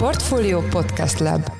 Portfolio 0.00 0.60
Podcast 0.60 1.18
Lab 1.18 1.50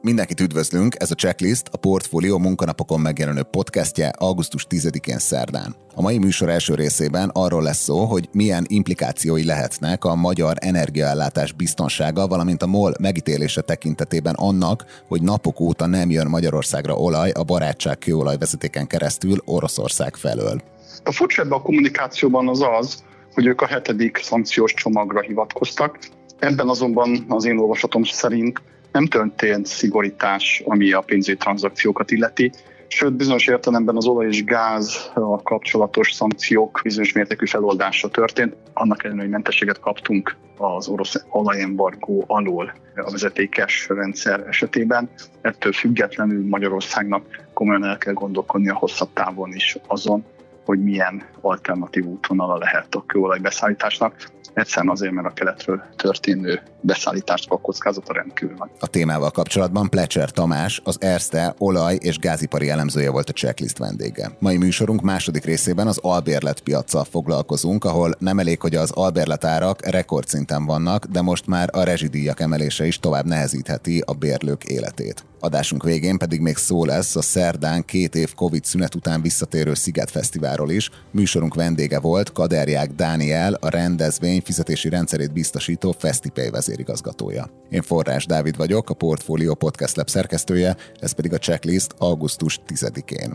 Mindenkit 0.00 0.40
üdvözlünk, 0.40 0.94
ez 0.98 1.10
a 1.10 1.14
Checklist, 1.14 1.68
a 1.72 1.76
Portfolio 1.76 2.38
munkanapokon 2.38 3.00
megjelenő 3.00 3.42
podcastje 3.42 4.08
augusztus 4.08 4.66
10-én 4.70 5.18
szerdán. 5.18 5.74
A 5.94 6.00
mai 6.00 6.18
műsor 6.18 6.48
első 6.48 6.74
részében 6.74 7.30
arról 7.32 7.62
lesz 7.62 7.82
szó, 7.82 8.04
hogy 8.04 8.28
milyen 8.32 8.64
implikációi 8.68 9.44
lehetnek 9.44 10.04
a 10.04 10.14
magyar 10.14 10.56
energiaellátás 10.60 11.52
biztonsága, 11.52 12.26
valamint 12.26 12.62
a 12.62 12.66
MOL 12.66 12.94
megítélése 13.00 13.60
tekintetében 13.60 14.34
annak, 14.34 14.84
hogy 15.08 15.22
napok 15.22 15.60
óta 15.60 15.86
nem 15.86 16.10
jön 16.10 16.26
Magyarországra 16.26 16.94
olaj 16.94 17.30
a 17.30 17.42
barátság 17.42 17.98
kőolajvezetéken 17.98 18.86
keresztül 18.86 19.36
Oroszország 19.44 20.16
felől. 20.16 20.62
A 21.04 21.12
furcsa 21.12 21.42
ebben 21.42 21.58
a 21.58 21.62
kommunikációban 21.62 22.48
az 22.48 22.64
az, 22.78 23.02
hogy 23.34 23.46
ők 23.46 23.60
a 23.60 23.66
hetedik 23.66 24.16
szankciós 24.16 24.74
csomagra 24.74 25.20
hivatkoztak. 25.20 25.98
Ebben 26.38 26.68
azonban 26.68 27.24
az 27.28 27.44
én 27.44 27.58
olvasatom 27.58 28.02
szerint 28.02 28.62
nem 28.92 29.06
történt 29.06 29.66
szigorítás, 29.66 30.62
ami 30.64 30.92
a 30.92 31.00
pénzügyi 31.00 31.36
tranzakciókat 31.36 32.10
illeti, 32.10 32.52
sőt 32.88 33.12
bizonyos 33.12 33.46
értelemben 33.46 33.96
az 33.96 34.06
olaj 34.06 34.26
és 34.26 34.44
gáz 34.44 35.10
a 35.14 35.42
kapcsolatos 35.42 36.12
szankciók 36.12 36.80
bizonyos 36.82 37.12
mértékű 37.12 37.46
feloldása 37.46 38.08
történt. 38.08 38.56
Annak 38.72 39.04
ellenére, 39.04 39.22
hogy 39.22 39.32
mentességet 39.32 39.80
kaptunk 39.80 40.36
az 40.56 40.88
orosz 40.88 41.24
olajembargó 41.28 42.24
alól 42.26 42.74
a 42.96 43.10
vezetékes 43.10 43.88
rendszer 43.88 44.44
esetében. 44.48 45.10
Ettől 45.40 45.72
függetlenül 45.72 46.48
Magyarországnak 46.48 47.24
komolyan 47.52 47.84
el 47.84 47.98
kell 47.98 48.12
gondolkodni 48.12 48.68
a 48.68 48.74
hosszabb 48.74 49.08
távon 49.12 49.52
is 49.54 49.76
azon, 49.86 50.24
hogy 50.64 50.82
milyen 50.82 51.22
alternatív 51.40 52.04
útvonala 52.04 52.58
lehet 52.58 52.94
a 52.94 53.04
kőolaj 53.06 53.38
beszállításnak. 53.38 54.14
Egyszerűen 54.54 54.92
azért, 54.92 55.12
mert 55.12 55.26
a 55.26 55.32
keletről 55.32 55.82
történő 55.96 56.62
beszállítást 56.80 57.50
a 57.50 57.56
kockázata 57.56 58.12
rendkívül 58.12 58.54
nagy. 58.58 58.70
A 58.80 58.86
témával 58.86 59.30
kapcsolatban 59.30 59.88
Plecser 59.88 60.30
Tamás, 60.30 60.80
az 60.84 60.96
Erste 61.00 61.54
olaj- 61.58 61.98
és 62.00 62.18
gázipari 62.18 62.68
elemzője 62.68 63.10
volt 63.10 63.28
a 63.28 63.32
checklist 63.32 63.78
vendége. 63.78 64.30
Mai 64.38 64.56
műsorunk 64.56 65.00
második 65.00 65.44
részében 65.44 65.86
az 65.86 65.98
albérlet 66.02 66.60
piacsal 66.60 67.04
foglalkozunk, 67.04 67.84
ahol 67.84 68.14
nem 68.18 68.38
elég, 68.38 68.60
hogy 68.60 68.74
az 68.74 68.90
albérlet 68.90 69.44
árak 69.44 69.86
rekordszinten 69.86 70.64
vannak, 70.66 71.04
de 71.04 71.22
most 71.22 71.46
már 71.46 71.68
a 71.72 71.82
rezsidíjak 71.82 72.40
emelése 72.40 72.86
is 72.86 72.98
tovább 72.98 73.24
nehezítheti 73.24 74.02
a 74.06 74.12
bérlők 74.12 74.64
életét. 74.64 75.24
Adásunk 75.44 75.82
végén 75.82 76.18
pedig 76.18 76.40
még 76.40 76.56
szó 76.56 76.84
lesz 76.84 77.16
a 77.16 77.22
szerdán 77.22 77.84
két 77.84 78.14
év 78.14 78.34
Covid 78.34 78.64
szünet 78.64 78.94
után 78.94 79.22
visszatérő 79.22 79.74
Sziget 79.74 80.10
Fesztiválról 80.10 80.70
is. 80.70 80.90
Műsorunk 81.10 81.54
vendége 81.54 82.00
volt 82.00 82.32
Kaderják 82.32 82.90
Dániel, 82.90 83.54
a 83.54 83.68
rendezvény 83.68 84.40
fizetési 84.44 84.88
rendszerét 84.88 85.32
biztosító 85.32 85.94
Festipay 85.98 86.50
vezérigazgatója. 86.50 87.50
Én 87.70 87.82
Forrás 87.82 88.26
Dávid 88.26 88.56
vagyok, 88.56 88.90
a 88.90 88.94
Portfolio 88.94 89.54
Podcast 89.54 89.96
Lab 89.96 90.08
szerkesztője, 90.08 90.76
ez 91.00 91.12
pedig 91.12 91.32
a 91.32 91.38
checklist 91.38 91.94
augusztus 91.98 92.60
10-én. 92.68 93.34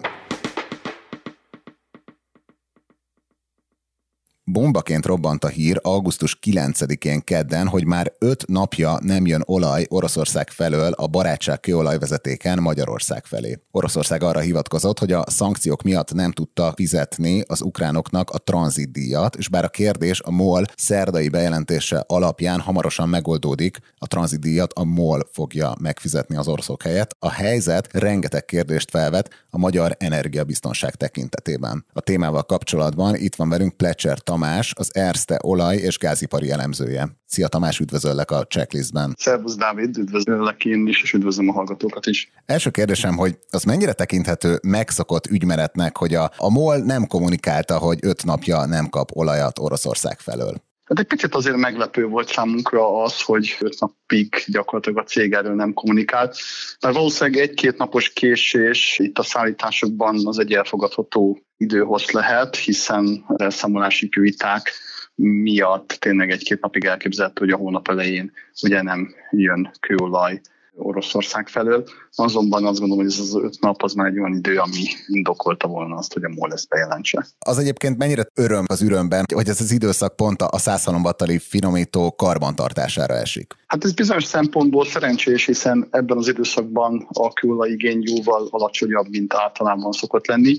Bombaként 4.52 5.06
robbant 5.06 5.44
a 5.44 5.48
hír 5.48 5.80
augusztus 5.82 6.40
9-én 6.42 7.24
kedden, 7.24 7.68
hogy 7.68 7.86
már 7.86 8.14
öt 8.20 8.48
napja 8.48 8.98
nem 9.02 9.26
jön 9.26 9.44
olaj 9.46 9.86
Oroszország 9.90 10.50
felől 10.50 10.92
a 10.92 11.08
barátság 11.08 11.60
kőolajvezetéken 11.60 12.60
Magyarország 12.62 13.26
felé. 13.26 13.60
Oroszország 13.72 14.24
arra 14.24 14.40
hivatkozott, 14.40 15.00
hogy 15.00 15.12
a 15.12 15.24
szankciók 15.30 15.82
miatt 15.82 16.14
nem 16.14 16.32
tudta 16.32 16.74
fizetni 16.76 17.44
az 17.48 17.62
ukránoknak 17.62 18.30
a 18.30 18.38
tranzitdíjat, 18.38 19.36
és 19.36 19.50
bár 19.50 19.64
a 19.64 19.70
kérdés 19.70 20.22
a 20.22 20.32
MOL 20.32 20.66
szerdai 20.76 21.30
bejelentése 21.30 22.04
alapján 22.08 22.60
hamarosan 22.60 23.10
megoldódik, 23.10 23.78
a 23.98 24.08
tranzitdíjat 24.08 24.74
a 24.74 24.84
MOL 24.84 25.30
fogja 25.32 25.76
megfizetni 25.80 26.36
az 26.36 26.48
oroszok 26.48 26.82
helyett. 26.82 27.16
A 27.20 27.30
helyzet 27.30 27.90
rengeteg 27.94 28.46
kérdést 28.46 28.90
felvet 28.90 29.30
a 29.50 29.58
magyar 29.58 29.96
energiabiztonság 30.00 30.96
tekintetében. 30.96 31.86
A 31.94 32.02
témával 32.02 32.44
kapcsolatban 32.44 33.16
itt 33.16 33.36
van 33.36 33.50
velünk 33.50 33.74
Plecser 33.78 34.20
Tamás, 34.38 34.74
az 34.78 34.96
Erste 34.96 35.40
olaj- 35.44 35.78
és 35.78 35.98
gázipari 35.98 36.52
elemzője. 36.52 37.08
Szia 37.26 37.48
Tamás, 37.48 37.80
üdvözöllek 37.80 38.32
a 38.32 38.44
checklistben. 38.44 39.16
Szervusz 39.18 39.56
Dávid, 39.56 39.98
üdvözöllek 39.98 40.66
én 40.66 40.88
is, 40.88 41.04
és 41.04 41.14
üdvözlöm 41.14 41.50
a 41.50 41.52
hallgatókat 41.52 42.06
is. 42.06 42.32
Első 42.46 42.70
kérdésem, 42.70 43.18
hogy 43.18 43.38
az 43.50 43.64
mennyire 43.64 43.94
tekinthető 43.94 44.60
megszokott 44.64 45.28
ügymeretnek, 45.28 45.98
hogy 45.98 46.14
a, 46.16 46.32
a 46.38 46.50
MOL 46.50 46.78
nem 46.78 47.08
kommunikálta, 47.08 47.78
hogy 47.78 48.00
öt 48.02 48.26
napja 48.26 48.66
nem 48.66 48.90
kap 48.90 49.10
olajat 49.14 49.60
Oroszország 49.60 50.20
felől? 50.20 50.67
Hát 50.88 51.00
egy 51.00 51.08
azért 51.36 51.56
meglepő 51.56 52.06
volt 52.06 52.28
számunkra 52.28 53.02
az, 53.02 53.22
hogy 53.22 53.58
öt 53.60 53.80
napig 53.80 54.44
gyakorlatilag 54.46 54.98
a 54.98 55.04
cég 55.04 55.34
erről 55.34 55.56
nem 55.56 55.74
kommunikált, 55.74 56.38
mert 56.82 56.96
valószínűleg 56.96 57.42
egy-két 57.42 57.78
napos 57.78 58.14
késés 58.14 59.00
itt 59.00 59.18
a 59.18 59.24
szállításokban 59.24 60.28
az 60.28 60.40
egy 60.40 60.54
elfogadható 60.54 61.40
időhoz 61.58 62.12
lehet, 62.12 62.56
hiszen 62.56 63.26
elszámolási 63.36 64.10
viták 64.12 64.72
miatt 65.16 65.88
tényleg 65.88 66.32
egy-két 66.32 66.62
napig 66.62 66.86
elképzelhető, 66.86 67.46
hogy 67.46 67.54
a 67.54 67.58
hónap 67.58 67.88
elején 67.88 68.32
ugye 68.64 68.82
nem 68.82 69.16
jön 69.32 69.72
kőolaj 69.80 70.42
Oroszország 70.78 71.48
felől. 71.48 71.84
Azonban 72.16 72.66
azt 72.66 72.80
gondolom, 72.80 73.04
hogy 73.04 73.14
ez 73.14 73.20
az 73.20 73.36
öt 73.36 73.60
nap 73.60 73.84
az 73.84 73.94
már 73.94 74.08
egy 74.08 74.20
olyan 74.20 74.36
idő, 74.36 74.58
ami 74.58 74.84
indokolta 75.08 75.68
volna 75.68 75.96
azt, 75.96 76.14
hogy 76.14 76.24
a 76.24 76.30
MOL 76.30 76.54
ezt 76.54 76.68
bejelentse. 76.68 77.28
Az 77.40 77.58
egyébként 77.58 77.98
mennyire 77.98 78.28
öröm 78.34 78.66
az 78.68 78.82
ürömben, 78.82 79.26
hogy 79.34 79.48
ez 79.48 79.62
az 79.62 79.72
időszak 79.72 80.16
pont 80.16 80.42
a 80.42 80.58
160 80.58 81.02
battali 81.02 81.40
finomító 81.40 82.12
karbantartására 82.12 83.14
esik? 83.14 83.54
Hát 83.68 83.84
ez 83.84 83.94
bizonyos 83.94 84.24
szempontból 84.24 84.86
szerencsés, 84.86 85.46
hiszen 85.46 85.88
ebben 85.92 86.18
az 86.18 86.28
időszakban 86.28 87.08
a 87.14 87.34
kőolajigény 87.34 88.04
jóval 88.06 88.48
alacsonyabb, 88.52 89.10
mint 89.10 89.34
általában 89.34 89.92
szokott 89.92 90.28
lenni 90.28 90.58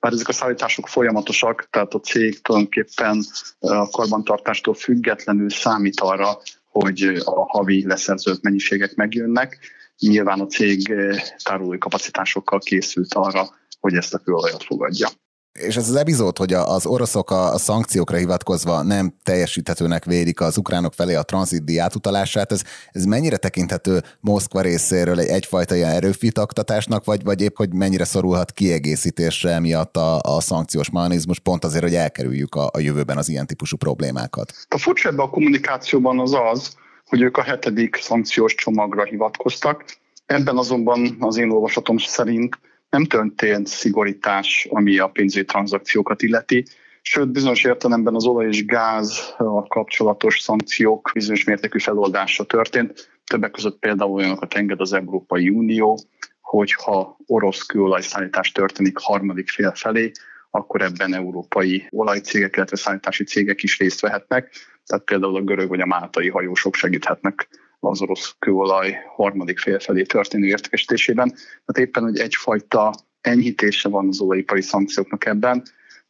bár 0.00 0.12
ezek 0.12 0.28
a 0.28 0.32
szállítások 0.32 0.88
folyamatosak, 0.88 1.68
tehát 1.70 1.94
a 1.94 2.00
cég 2.00 2.40
tulajdonképpen 2.42 3.24
a 3.58 3.88
karbantartástól 3.90 4.74
függetlenül 4.74 5.50
számít 5.50 6.00
arra, 6.00 6.38
hogy 6.70 7.02
a 7.24 7.44
havi 7.48 7.86
leszerzőt 7.86 8.42
mennyiségek 8.42 8.94
megjönnek. 8.94 9.58
Nyilván 9.98 10.40
a 10.40 10.46
cég 10.46 10.94
tárolói 11.42 11.78
kapacitásokkal 11.78 12.58
készült 12.58 13.14
arra, 13.14 13.48
hogy 13.80 13.94
ezt 13.94 14.14
a 14.14 14.18
kőolajat 14.18 14.64
fogadja. 14.64 15.08
És 15.52 15.76
ez 15.76 15.88
az 15.88 15.94
epizód, 15.94 16.38
hogy 16.38 16.52
az 16.52 16.86
oroszok 16.86 17.30
a, 17.30 17.58
szankciókra 17.58 18.16
hivatkozva 18.16 18.82
nem 18.82 19.14
teljesíthetőnek 19.22 20.04
védik 20.04 20.40
az 20.40 20.56
ukránok 20.56 20.92
felé 20.92 21.14
a 21.14 21.22
tranzitdíj 21.22 21.80
átutalását, 21.80 22.52
ez, 22.52 22.62
ez 22.92 23.04
mennyire 23.04 23.36
tekinthető 23.36 24.02
Moszkva 24.20 24.60
részéről 24.60 25.20
egy 25.20 25.28
egyfajta 25.28 25.74
ilyen 25.74 25.90
erőfitaktatásnak, 25.90 27.04
vagy, 27.04 27.24
vagy 27.24 27.40
épp, 27.40 27.56
hogy 27.56 27.72
mennyire 27.72 28.04
szorulhat 28.04 28.52
kiegészítésre 28.52 29.60
miatt 29.60 29.96
a, 29.96 30.20
a 30.20 30.40
szankciós 30.40 30.90
mechanizmus, 30.90 31.38
pont 31.38 31.64
azért, 31.64 31.82
hogy 31.82 31.94
elkerüljük 31.94 32.54
a, 32.54 32.70
a 32.72 32.78
jövőben 32.78 33.16
az 33.16 33.28
ilyen 33.28 33.46
típusú 33.46 33.76
problémákat? 33.76 34.52
A 34.68 34.78
furcsa 34.78 35.08
ebben 35.08 35.26
a 35.26 35.30
kommunikációban 35.30 36.18
az 36.20 36.36
az, 36.52 36.74
hogy 37.06 37.22
ők 37.22 37.36
a 37.36 37.42
hetedik 37.42 37.96
szankciós 38.00 38.54
csomagra 38.54 39.04
hivatkoztak, 39.04 39.84
Ebben 40.30 40.56
azonban 40.56 41.16
az 41.20 41.36
én 41.36 41.50
olvasatom 41.50 41.98
szerint 41.98 42.58
nem 42.90 43.04
történt 43.04 43.66
szigorítás, 43.66 44.66
ami 44.70 44.98
a 44.98 45.06
pénzügyi 45.06 45.44
tranzakciókat 45.44 46.22
illeti, 46.22 46.64
sőt 47.02 47.32
bizonyos 47.32 47.64
értelemben 47.64 48.14
az 48.14 48.24
olaj 48.24 48.46
és 48.46 48.64
gáz 48.64 49.34
kapcsolatos 49.68 50.40
szankciók 50.40 51.10
bizonyos 51.14 51.44
mértékű 51.44 51.78
feloldása 51.78 52.44
történt. 52.44 53.10
Többek 53.26 53.50
között 53.50 53.78
például 53.78 54.10
olyanokat 54.10 54.54
enged 54.54 54.80
az 54.80 54.92
Európai 54.92 55.48
Unió, 55.48 55.98
hogyha 56.40 57.16
orosz 57.26 57.62
kőolajszállítás 57.62 58.52
történik 58.52 58.98
harmadik 58.98 59.48
fél 59.48 59.72
felé, 59.74 60.10
akkor 60.50 60.82
ebben 60.82 61.14
európai 61.14 61.86
olajcégek, 61.90 62.56
illetve 62.56 62.76
szállítási 62.76 63.24
cégek 63.24 63.62
is 63.62 63.78
részt 63.78 64.00
vehetnek. 64.00 64.50
Tehát 64.86 65.04
például 65.04 65.36
a 65.36 65.42
görög 65.42 65.68
vagy 65.68 65.80
a 65.80 65.86
máltai 65.86 66.28
hajósok 66.28 66.74
segíthetnek 66.74 67.48
az 67.80 68.02
orosz 68.02 68.34
kőolaj 68.38 68.96
harmadik 69.16 69.58
fél 69.58 69.78
felé 69.78 70.02
történő 70.02 70.46
értékesítésében. 70.46 71.28
Tehát 71.28 71.88
éppen, 71.88 72.02
hogy 72.02 72.18
egyfajta 72.18 72.94
enyhítése 73.20 73.88
van 73.88 74.08
az 74.08 74.20
olajipari 74.20 74.62
szankcióknak 74.62 75.26
ebben, 75.26 75.62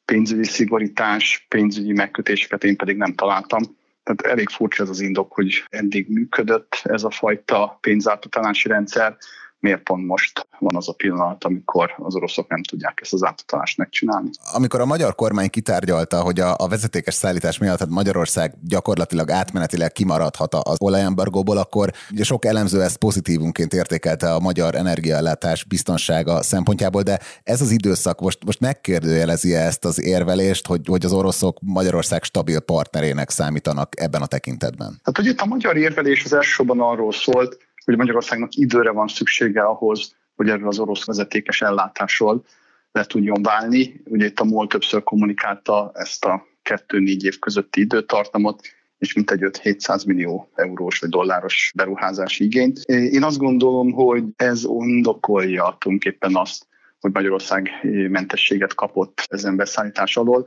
pénzügyi 0.04 0.44
szigorítás, 0.44 1.46
pénzügyi 1.48 1.92
megkötéseket 1.92 2.64
én 2.64 2.76
pedig 2.76 2.96
nem 2.96 3.14
találtam. 3.14 3.62
Tehát 4.02 4.34
elég 4.34 4.48
furcsa 4.48 4.82
ez 4.82 4.88
az 4.88 5.00
indok, 5.00 5.32
hogy 5.32 5.64
eddig 5.68 6.08
működött 6.08 6.80
ez 6.82 7.04
a 7.04 7.10
fajta 7.10 7.78
pénzátutalási 7.80 8.68
rendszer, 8.68 9.16
miért 9.60 9.82
pont 9.82 10.06
most 10.06 10.48
van 10.58 10.76
az 10.76 10.88
a 10.88 10.92
pillanat, 10.92 11.44
amikor 11.44 11.94
az 11.96 12.14
oroszok 12.14 12.48
nem 12.48 12.62
tudják 12.62 12.98
ezt 13.02 13.12
az 13.12 13.24
átutalást 13.24 13.76
megcsinálni. 13.76 14.30
Amikor 14.52 14.80
a 14.80 14.86
magyar 14.86 15.14
kormány 15.14 15.50
kitárgyalta, 15.50 16.20
hogy 16.20 16.40
a, 16.40 16.54
a 16.56 16.68
vezetékes 16.68 17.14
szállítás 17.14 17.58
miatt 17.58 17.78
hát 17.78 17.88
Magyarország 17.88 18.54
gyakorlatilag 18.62 19.30
átmenetileg 19.30 19.92
kimaradhat 19.92 20.54
az 20.54 20.76
olajembargóból, 20.80 21.56
akkor 21.56 21.90
ugye 22.10 22.24
sok 22.24 22.44
elemző 22.44 22.82
ezt 22.82 22.96
pozitívunként 22.96 23.72
értékelte 23.72 24.34
a 24.34 24.40
magyar 24.40 24.74
energiaellátás 24.74 25.64
biztonsága 25.64 26.42
szempontjából, 26.42 27.02
de 27.02 27.18
ez 27.42 27.60
az 27.60 27.70
időszak 27.70 28.20
most, 28.20 28.44
most 28.44 28.60
megkérdőjelezi 28.60 29.54
ezt 29.54 29.84
az 29.84 30.02
érvelést, 30.02 30.66
hogy, 30.66 30.80
hogy 30.86 31.04
az 31.04 31.12
oroszok 31.12 31.58
Magyarország 31.60 32.22
stabil 32.22 32.60
partnerének 32.60 33.30
számítanak 33.30 34.00
ebben 34.00 34.22
a 34.22 34.26
tekintetben? 34.26 35.00
Hát, 35.02 35.16
hogy 35.16 35.26
itt 35.26 35.40
a 35.40 35.46
magyar 35.46 35.76
érvelés 35.76 36.24
az 36.24 36.32
elsősorban 36.32 36.80
arról 36.80 37.12
szólt, 37.12 37.68
hogy 37.84 37.96
Magyarországnak 37.96 38.54
időre 38.54 38.90
van 38.90 39.08
szüksége 39.08 39.62
ahhoz, 39.62 40.16
hogy 40.36 40.48
erről 40.48 40.68
az 40.68 40.78
orosz 40.78 41.06
vezetékes 41.06 41.62
ellátásról 41.62 42.44
le 42.92 43.04
tudjon 43.04 43.42
válni. 43.42 44.00
Ugye 44.04 44.26
itt 44.26 44.40
a 44.40 44.44
MOL 44.44 44.66
többször 44.66 45.02
kommunikálta 45.02 45.90
ezt 45.94 46.24
a 46.24 46.46
kettő-négy 46.62 47.24
év 47.24 47.38
közötti 47.38 47.80
időtartamot, 47.80 48.60
és 48.98 49.14
mintegy 49.14 49.40
5-700 49.42 50.06
millió 50.06 50.50
eurós 50.54 50.98
vagy 50.98 51.10
dolláros 51.10 51.72
beruházási 51.74 52.44
igényt. 52.44 52.78
Én 52.88 53.22
azt 53.22 53.38
gondolom, 53.38 53.92
hogy 53.92 54.24
ez 54.36 54.64
ondokolja 54.64 55.62
tulajdonképpen 55.62 56.36
azt, 56.36 56.66
hogy 57.00 57.12
Magyarország 57.12 57.70
mentességet 58.08 58.74
kapott 58.74 59.24
ezen 59.28 59.56
beszállítás 59.56 60.16
alól. 60.16 60.44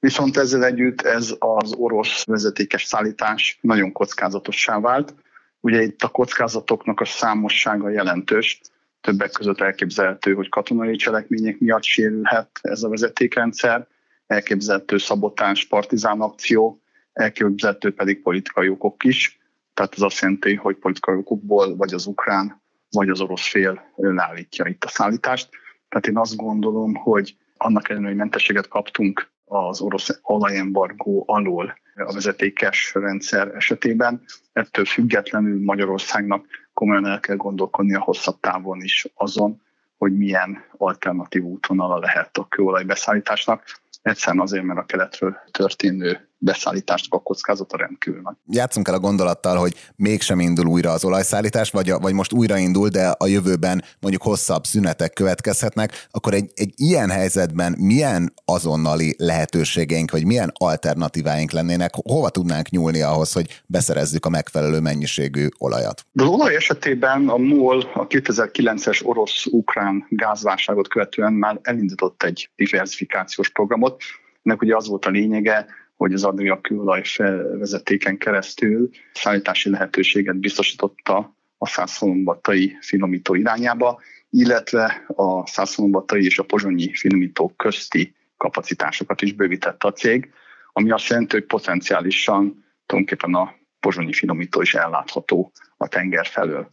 Viszont 0.00 0.36
ezzel 0.36 0.64
együtt 0.64 1.00
ez 1.00 1.34
az 1.38 1.72
orosz 1.72 2.24
vezetékes 2.24 2.84
szállítás 2.84 3.58
nagyon 3.60 3.92
kockázatossá 3.92 4.80
vált. 4.80 5.14
Ugye 5.64 5.82
itt 5.82 6.02
a 6.02 6.08
kockázatoknak 6.08 7.00
a 7.00 7.04
számossága 7.04 7.88
jelentős, 7.88 8.60
többek 9.00 9.30
között 9.30 9.60
elképzelhető, 9.60 10.34
hogy 10.34 10.48
katonai 10.48 10.96
cselekmények 10.96 11.58
miatt 11.58 11.82
sérülhet 11.82 12.58
ez 12.62 12.82
a 12.82 12.88
vezetékrendszer, 12.88 13.86
elképzelhető 14.26 14.98
szabotás, 14.98 15.64
partizán 15.64 16.20
akció, 16.20 16.80
elképzelhető 17.12 17.94
pedig 17.94 18.22
politikai 18.22 18.68
okok 18.68 19.04
is. 19.04 19.40
Tehát 19.74 19.94
ez 19.94 20.00
azt 20.00 20.20
jelenti, 20.20 20.54
hogy 20.54 20.76
politikai 20.76 21.16
okokból 21.16 21.76
vagy 21.76 21.94
az 21.94 22.06
ukrán, 22.06 22.62
vagy 22.90 23.08
az 23.08 23.20
orosz 23.20 23.48
fél 23.48 23.92
leállítja 23.96 24.66
itt 24.66 24.84
a 24.84 24.88
szállítást. 24.88 25.48
Tehát 25.88 26.06
én 26.06 26.18
azt 26.18 26.36
gondolom, 26.36 26.94
hogy 26.94 27.36
annak 27.56 27.88
ellenére, 27.88 28.10
hogy 28.10 28.18
mentességet 28.18 28.68
kaptunk 28.68 29.32
az 29.44 29.80
orosz 29.80 30.20
olajembargó 30.22 31.24
alól 31.26 31.78
a 31.94 32.12
vezetékes 32.12 32.94
rendszer 32.94 33.54
esetében. 33.54 34.22
Ettől 34.52 34.84
függetlenül 34.84 35.64
Magyarországnak 35.64 36.46
komolyan 36.72 37.06
el 37.06 37.20
kell 37.20 37.36
gondolkodni 37.36 37.94
a 37.94 38.00
hosszabb 38.00 38.40
távon 38.40 38.80
is 38.80 39.06
azon, 39.14 39.62
hogy 39.96 40.16
milyen 40.16 40.64
alternatív 40.76 41.42
útvonala 41.42 41.98
lehet 41.98 42.36
a 42.36 42.48
kőolaj 42.48 42.84
beszállításnak. 42.84 43.64
Egyszerűen 44.02 44.42
azért, 44.42 44.64
mert 44.64 44.78
a 44.78 44.84
keletről 44.84 45.36
történő 45.50 46.28
beszállításnak 46.44 47.14
a 47.14 47.22
kockázata 47.22 47.76
rendkívül 47.76 48.20
nagy. 48.22 48.34
Játszunk 48.46 48.88
el 48.88 48.94
a 48.94 48.98
gondolattal, 48.98 49.56
hogy 49.56 49.74
mégsem 49.96 50.40
indul 50.40 50.66
újra 50.66 50.90
az 50.90 51.04
olajszállítás, 51.04 51.70
vagy, 51.70 51.90
a, 51.90 51.98
vagy 51.98 52.12
most 52.12 52.32
újra 52.32 52.56
indul, 52.56 52.88
de 52.88 53.08
a 53.18 53.26
jövőben 53.26 53.84
mondjuk 54.00 54.22
hosszabb 54.22 54.64
szünetek 54.64 55.12
következhetnek, 55.12 56.06
akkor 56.10 56.34
egy, 56.34 56.50
egy 56.54 56.72
ilyen 56.76 57.10
helyzetben 57.10 57.74
milyen 57.78 58.32
azonnali 58.44 59.14
lehetőségeink, 59.18 60.10
vagy 60.10 60.24
milyen 60.24 60.52
alternatíváink 60.54 61.50
lennének, 61.50 61.90
hova 61.94 62.28
tudnánk 62.28 62.68
nyúlni 62.68 63.02
ahhoz, 63.02 63.32
hogy 63.32 63.62
beszerezzük 63.66 64.26
a 64.26 64.28
megfelelő 64.28 64.80
mennyiségű 64.80 65.46
olajat? 65.58 66.06
Az 66.14 66.26
olaj 66.26 66.54
esetében 66.54 67.28
a 67.28 67.36
MOL 67.36 67.80
a 67.94 68.06
2009-es 68.06 69.04
orosz-ukrán 69.04 70.06
gázválságot 70.08 70.88
követően 70.88 71.32
már 71.32 71.58
elindított 71.62 72.22
egy 72.22 72.50
diversifikációs 72.56 73.48
programot, 73.50 74.02
ennek 74.42 74.62
ugye 74.62 74.76
az 74.76 74.88
volt 74.88 75.04
a 75.04 75.10
lényege, 75.10 75.66
hogy 75.96 76.12
az 76.12 76.24
Adria 76.24 76.60
kőolaj 76.60 77.02
felvezetéken 77.04 78.18
keresztül 78.18 78.90
szállítási 79.12 79.70
lehetőséget 79.70 80.36
biztosította 80.36 81.36
a 81.58 81.66
szászolombatai 81.66 82.76
finomító 82.80 83.34
irányába, 83.34 84.00
illetve 84.30 85.04
a 85.06 85.46
szászolombatai 85.46 86.24
és 86.24 86.38
a 86.38 86.44
pozsonyi 86.44 86.94
finomító 86.94 87.52
közti 87.56 88.14
kapacitásokat 88.36 89.22
is 89.22 89.32
bővítette 89.32 89.88
a 89.88 89.92
cég, 89.92 90.32
ami 90.72 90.90
azt 90.90 91.08
jelenti, 91.08 91.36
hogy 91.36 91.46
potenciálisan 91.46 92.64
tulajdonképpen 92.86 93.34
a 93.34 93.54
pozsonyi 93.80 94.12
finomító 94.12 94.60
is 94.60 94.74
ellátható 94.74 95.52
a 95.76 95.88
tenger 95.88 96.26
felől. 96.26 96.68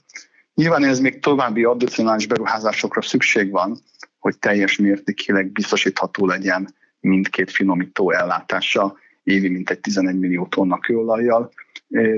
Nyilván 0.53 0.83
ez 0.83 0.99
még 0.99 1.19
további 1.19 1.63
addicionális 1.63 2.27
beruházásokra 2.27 3.01
szükség 3.01 3.51
van, 3.51 3.79
hogy 4.19 4.39
teljes 4.39 4.77
mértékileg 4.77 5.51
biztosítható 5.51 6.25
legyen 6.25 6.75
mindkét 6.99 7.51
finomító 7.51 8.11
ellátása, 8.11 8.97
évi 9.23 9.49
mintegy 9.49 9.79
11 9.79 10.19
millió 10.19 10.47
tonna 10.47 10.79
kőolajjal, 10.79 11.51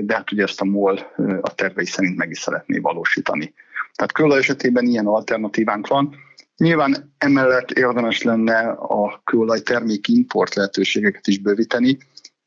de 0.00 0.14
hát 0.14 0.32
ugye 0.32 0.42
ezt 0.42 0.60
a 0.60 0.64
MOL 0.64 0.98
a 1.40 1.54
tervei 1.54 1.86
szerint 1.86 2.16
meg 2.16 2.30
is 2.30 2.38
szeretné 2.38 2.78
valósítani. 2.78 3.54
Tehát 3.94 4.12
kőolaj 4.12 4.38
esetében 4.38 4.86
ilyen 4.86 5.06
alternatívánk 5.06 5.86
van. 5.86 6.14
Nyilván 6.56 7.14
emellett 7.18 7.70
érdemes 7.70 8.22
lenne 8.22 8.58
a 8.70 9.20
kőolaj 9.24 9.60
termék 9.60 10.08
import 10.08 10.54
lehetőségeket 10.54 11.26
is 11.26 11.38
bővíteni. 11.38 11.98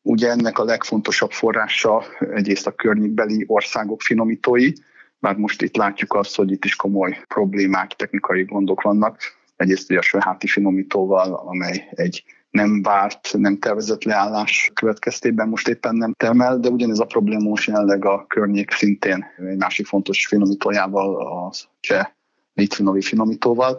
Ugye 0.01 0.29
ennek 0.29 0.59
a 0.59 0.63
legfontosabb 0.63 1.31
forrása 1.31 2.03
egyrészt 2.19 2.67
a 2.67 2.71
környékbeli 2.71 3.43
országok 3.47 4.01
finomítói, 4.01 4.71
bár 5.19 5.35
most 5.35 5.61
itt 5.61 5.75
látjuk 5.75 6.13
azt, 6.13 6.35
hogy 6.35 6.51
itt 6.51 6.65
is 6.65 6.75
komoly 6.75 7.17
problémák, 7.27 7.91
technikai 7.91 8.43
gondok 8.43 8.81
vannak. 8.81 9.19
Egyrészt 9.55 9.89
ugye 9.89 9.99
a 9.99 10.01
Söháti 10.01 10.47
finomítóval, 10.47 11.33
amely 11.33 11.87
egy 11.91 12.23
nem 12.57 12.81
várt, 12.81 13.33
nem 13.37 13.59
tervezett 13.59 14.03
leállás 14.03 14.71
következtében 14.73 15.47
most 15.47 15.67
éppen 15.67 15.95
nem 15.95 16.13
termel, 16.13 16.59
de 16.59 16.69
ugyanez 16.69 16.99
a 16.99 17.05
probléma 17.05 17.49
most 17.49 17.67
jelenleg 17.67 18.05
a 18.05 18.25
környék 18.27 18.71
szintén 18.71 19.25
egy 19.49 19.57
másik 19.57 19.85
fontos 19.85 20.27
finomítójával, 20.27 21.15
a 21.15 21.51
cseh 21.79 22.05
litvinovi 22.53 23.01
finomítóval. 23.01 23.77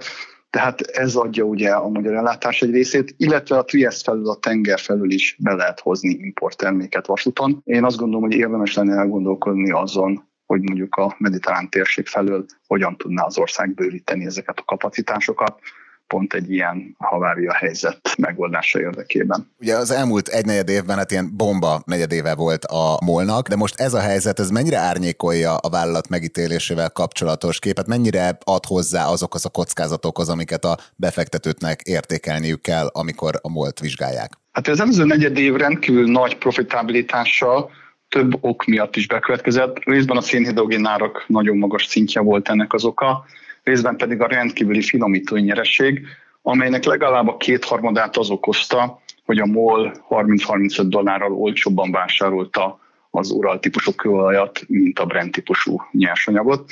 Tehát 0.50 0.80
ez 0.80 1.14
adja 1.14 1.44
ugye 1.44 1.70
a 1.70 1.88
magyar 1.88 2.14
ellátás 2.14 2.62
egy 2.62 2.70
részét, 2.70 3.14
illetve 3.16 3.58
a 3.58 3.64
Trieste 3.64 4.10
felül, 4.10 4.28
a 4.28 4.36
tenger 4.36 4.80
felül 4.80 5.10
is 5.10 5.36
be 5.38 5.54
lehet 5.54 5.80
hozni 5.80 6.08
importterméket 6.08 7.06
vasúton. 7.06 7.60
Én 7.64 7.84
azt 7.84 7.96
gondolom, 7.96 8.22
hogy 8.22 8.34
érdemes 8.34 8.74
lenne 8.74 8.96
elgondolkodni 8.96 9.70
azon, 9.70 10.28
hogy 10.46 10.62
mondjuk 10.62 10.94
a 10.94 11.14
mediterrán 11.18 11.68
térség 11.68 12.06
felől 12.06 12.44
hogyan 12.66 12.96
tudná 12.96 13.24
az 13.24 13.38
ország 13.38 13.74
bővíteni 13.74 14.24
ezeket 14.24 14.58
a 14.58 14.64
kapacitásokat 14.64 15.60
pont 16.08 16.34
egy 16.34 16.50
ilyen 16.50 16.94
havária 16.98 17.54
helyzet 17.54 18.14
megoldása 18.18 18.80
érdekében. 18.80 19.50
Ugye 19.60 19.76
az 19.76 19.90
elmúlt 19.90 20.28
egy 20.28 20.44
negyed 20.44 20.68
évben 20.68 20.96
hát 20.96 21.10
ilyen 21.10 21.36
bomba 21.36 21.82
negyedéve 21.84 22.34
volt 22.34 22.64
a 22.64 22.98
molnak, 23.04 23.48
de 23.48 23.56
most 23.56 23.80
ez 23.80 23.94
a 23.94 24.00
helyzet, 24.00 24.38
ez 24.38 24.50
mennyire 24.50 24.78
árnyékolja 24.78 25.56
a 25.56 25.68
vállalat 25.68 26.08
megítélésével 26.08 26.90
kapcsolatos 26.90 27.58
képet, 27.58 27.86
mennyire 27.86 28.38
ad 28.44 28.64
hozzá 28.64 29.06
azokhoz 29.06 29.44
a 29.44 29.48
kockázatokhoz, 29.48 30.28
amiket 30.28 30.64
a 30.64 30.76
befektetőknek 30.96 31.80
értékelniük 31.82 32.60
kell, 32.60 32.86
amikor 32.92 33.38
a 33.42 33.50
molt 33.50 33.80
vizsgálják? 33.80 34.32
Hát 34.52 34.68
az 34.68 34.80
előző 34.80 35.04
negyed 35.04 35.38
év 35.38 35.54
rendkívül 35.54 36.10
nagy 36.10 36.38
profitabilitással 36.38 37.70
több 38.08 38.38
ok 38.40 38.64
miatt 38.64 38.96
is 38.96 39.06
bekövetkezett. 39.06 39.78
Részben 39.84 40.16
a 40.16 40.20
szénhidrogén 40.20 40.86
árak 40.86 41.24
nagyon 41.26 41.56
magas 41.56 41.86
szintje 41.86 42.20
volt 42.20 42.48
ennek 42.48 42.72
az 42.72 42.84
oka, 42.84 43.24
részben 43.68 43.96
pedig 43.96 44.20
a 44.20 44.26
rendkívüli 44.26 44.82
finomítói 44.82 45.40
nyereség, 45.40 46.06
amelynek 46.42 46.84
legalább 46.84 47.28
a 47.28 47.36
kétharmadát 47.36 48.16
az 48.16 48.30
okozta, 48.30 49.00
hogy 49.24 49.38
a 49.38 49.46
MOL 49.46 50.04
30-35 50.08 50.84
dollárral 50.86 51.32
olcsóbban 51.32 51.90
vásárolta 51.90 52.80
az 53.10 53.30
Ural 53.30 53.58
típusú 53.58 53.92
kőolajat, 53.92 54.60
mint 54.66 54.98
a 54.98 55.06
Brent 55.06 55.32
típusú 55.32 55.82
nyersanyagot. 55.92 56.70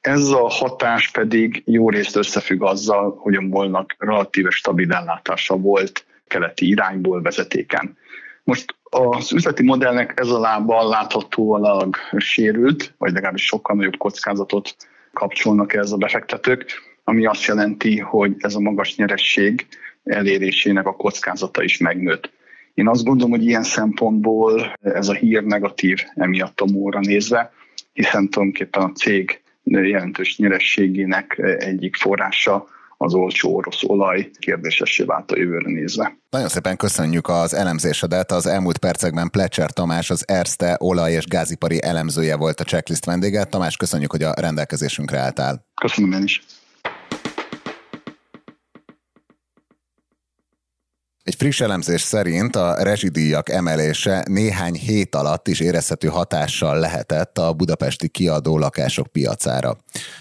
Ez 0.00 0.28
a 0.28 0.48
hatás 0.48 1.10
pedig 1.10 1.62
jó 1.66 1.90
részt 1.90 2.16
összefügg 2.16 2.62
azzal, 2.62 3.16
hogy 3.18 3.34
a 3.34 3.40
molnak 3.40 3.94
relatíve 3.98 4.50
stabil 4.50 4.92
ellátása 4.92 5.56
volt 5.56 6.06
keleti 6.26 6.68
irányból 6.68 7.22
vezetéken. 7.22 7.96
Most 8.44 8.76
az 8.82 9.32
üzleti 9.32 9.62
modellnek 9.62 10.12
ez 10.16 10.28
a 10.28 10.40
lába 10.40 10.88
láthatóan 10.88 11.90
sérült, 12.16 12.94
vagy 12.98 13.12
legalábbis 13.12 13.44
sokkal 13.44 13.76
nagyobb 13.76 13.96
kockázatot 13.96 14.76
kapcsolnak 15.14 15.74
ez 15.74 15.92
a 15.92 15.96
befektetők, 15.96 16.64
ami 17.04 17.26
azt 17.26 17.44
jelenti, 17.44 17.98
hogy 17.98 18.34
ez 18.38 18.54
a 18.54 18.60
magas 18.60 18.96
nyeresség 18.96 19.66
elérésének 20.04 20.86
a 20.86 20.96
kockázata 20.96 21.62
is 21.62 21.78
megnőtt. 21.78 22.30
Én 22.74 22.88
azt 22.88 23.04
gondolom, 23.04 23.30
hogy 23.30 23.44
ilyen 23.44 23.62
szempontból 23.62 24.76
ez 24.80 25.08
a 25.08 25.14
hír 25.14 25.44
negatív 25.44 25.98
emiatt 26.14 26.60
a 26.60 26.72
móra 26.72 27.00
nézve, 27.00 27.52
hiszen 27.92 28.28
tulajdonképpen 28.28 28.82
a 28.82 28.92
cég 28.92 29.40
jelentős 29.64 30.38
nyerességének 30.38 31.38
egyik 31.58 31.96
forrása 31.96 32.68
az 33.04 33.14
olcsó 33.14 33.54
orosz 33.54 33.82
olaj 33.82 34.30
kérdésessé 34.38 35.04
vált 35.04 35.30
a 35.30 35.38
jövőre 35.38 35.70
nézve. 35.70 36.18
Nagyon 36.30 36.48
szépen 36.48 36.76
köszönjük 36.76 37.28
az 37.28 37.54
elemzésedet. 37.54 38.32
Az 38.32 38.46
elmúlt 38.46 38.78
percekben 38.78 39.30
Plecser 39.30 39.70
Tamás, 39.70 40.10
az 40.10 40.24
Erste 40.26 40.76
olaj- 40.80 41.12
és 41.12 41.26
gázipari 41.26 41.82
elemzője 41.82 42.36
volt 42.36 42.60
a 42.60 42.64
checklist 42.64 43.04
vendége. 43.04 43.44
Tamás, 43.44 43.76
köszönjük, 43.76 44.10
hogy 44.10 44.22
a 44.22 44.32
rendelkezésünkre 44.40 45.18
álltál. 45.18 45.66
Köszönöm 45.80 46.12
én 46.12 46.22
is. 46.22 46.42
Egy 51.24 51.34
friss 51.34 51.60
elemzés 51.60 52.00
szerint 52.00 52.56
a 52.56 52.82
rezsidíjak 52.82 53.48
emelése 53.48 54.24
néhány 54.28 54.74
hét 54.74 55.14
alatt 55.14 55.48
is 55.48 55.60
érezhető 55.60 56.08
hatással 56.08 56.78
lehetett 56.78 57.38
a 57.38 57.52
budapesti 57.52 58.08
kiadó 58.08 58.58
lakások 58.58 59.06
piacára. 59.06 59.76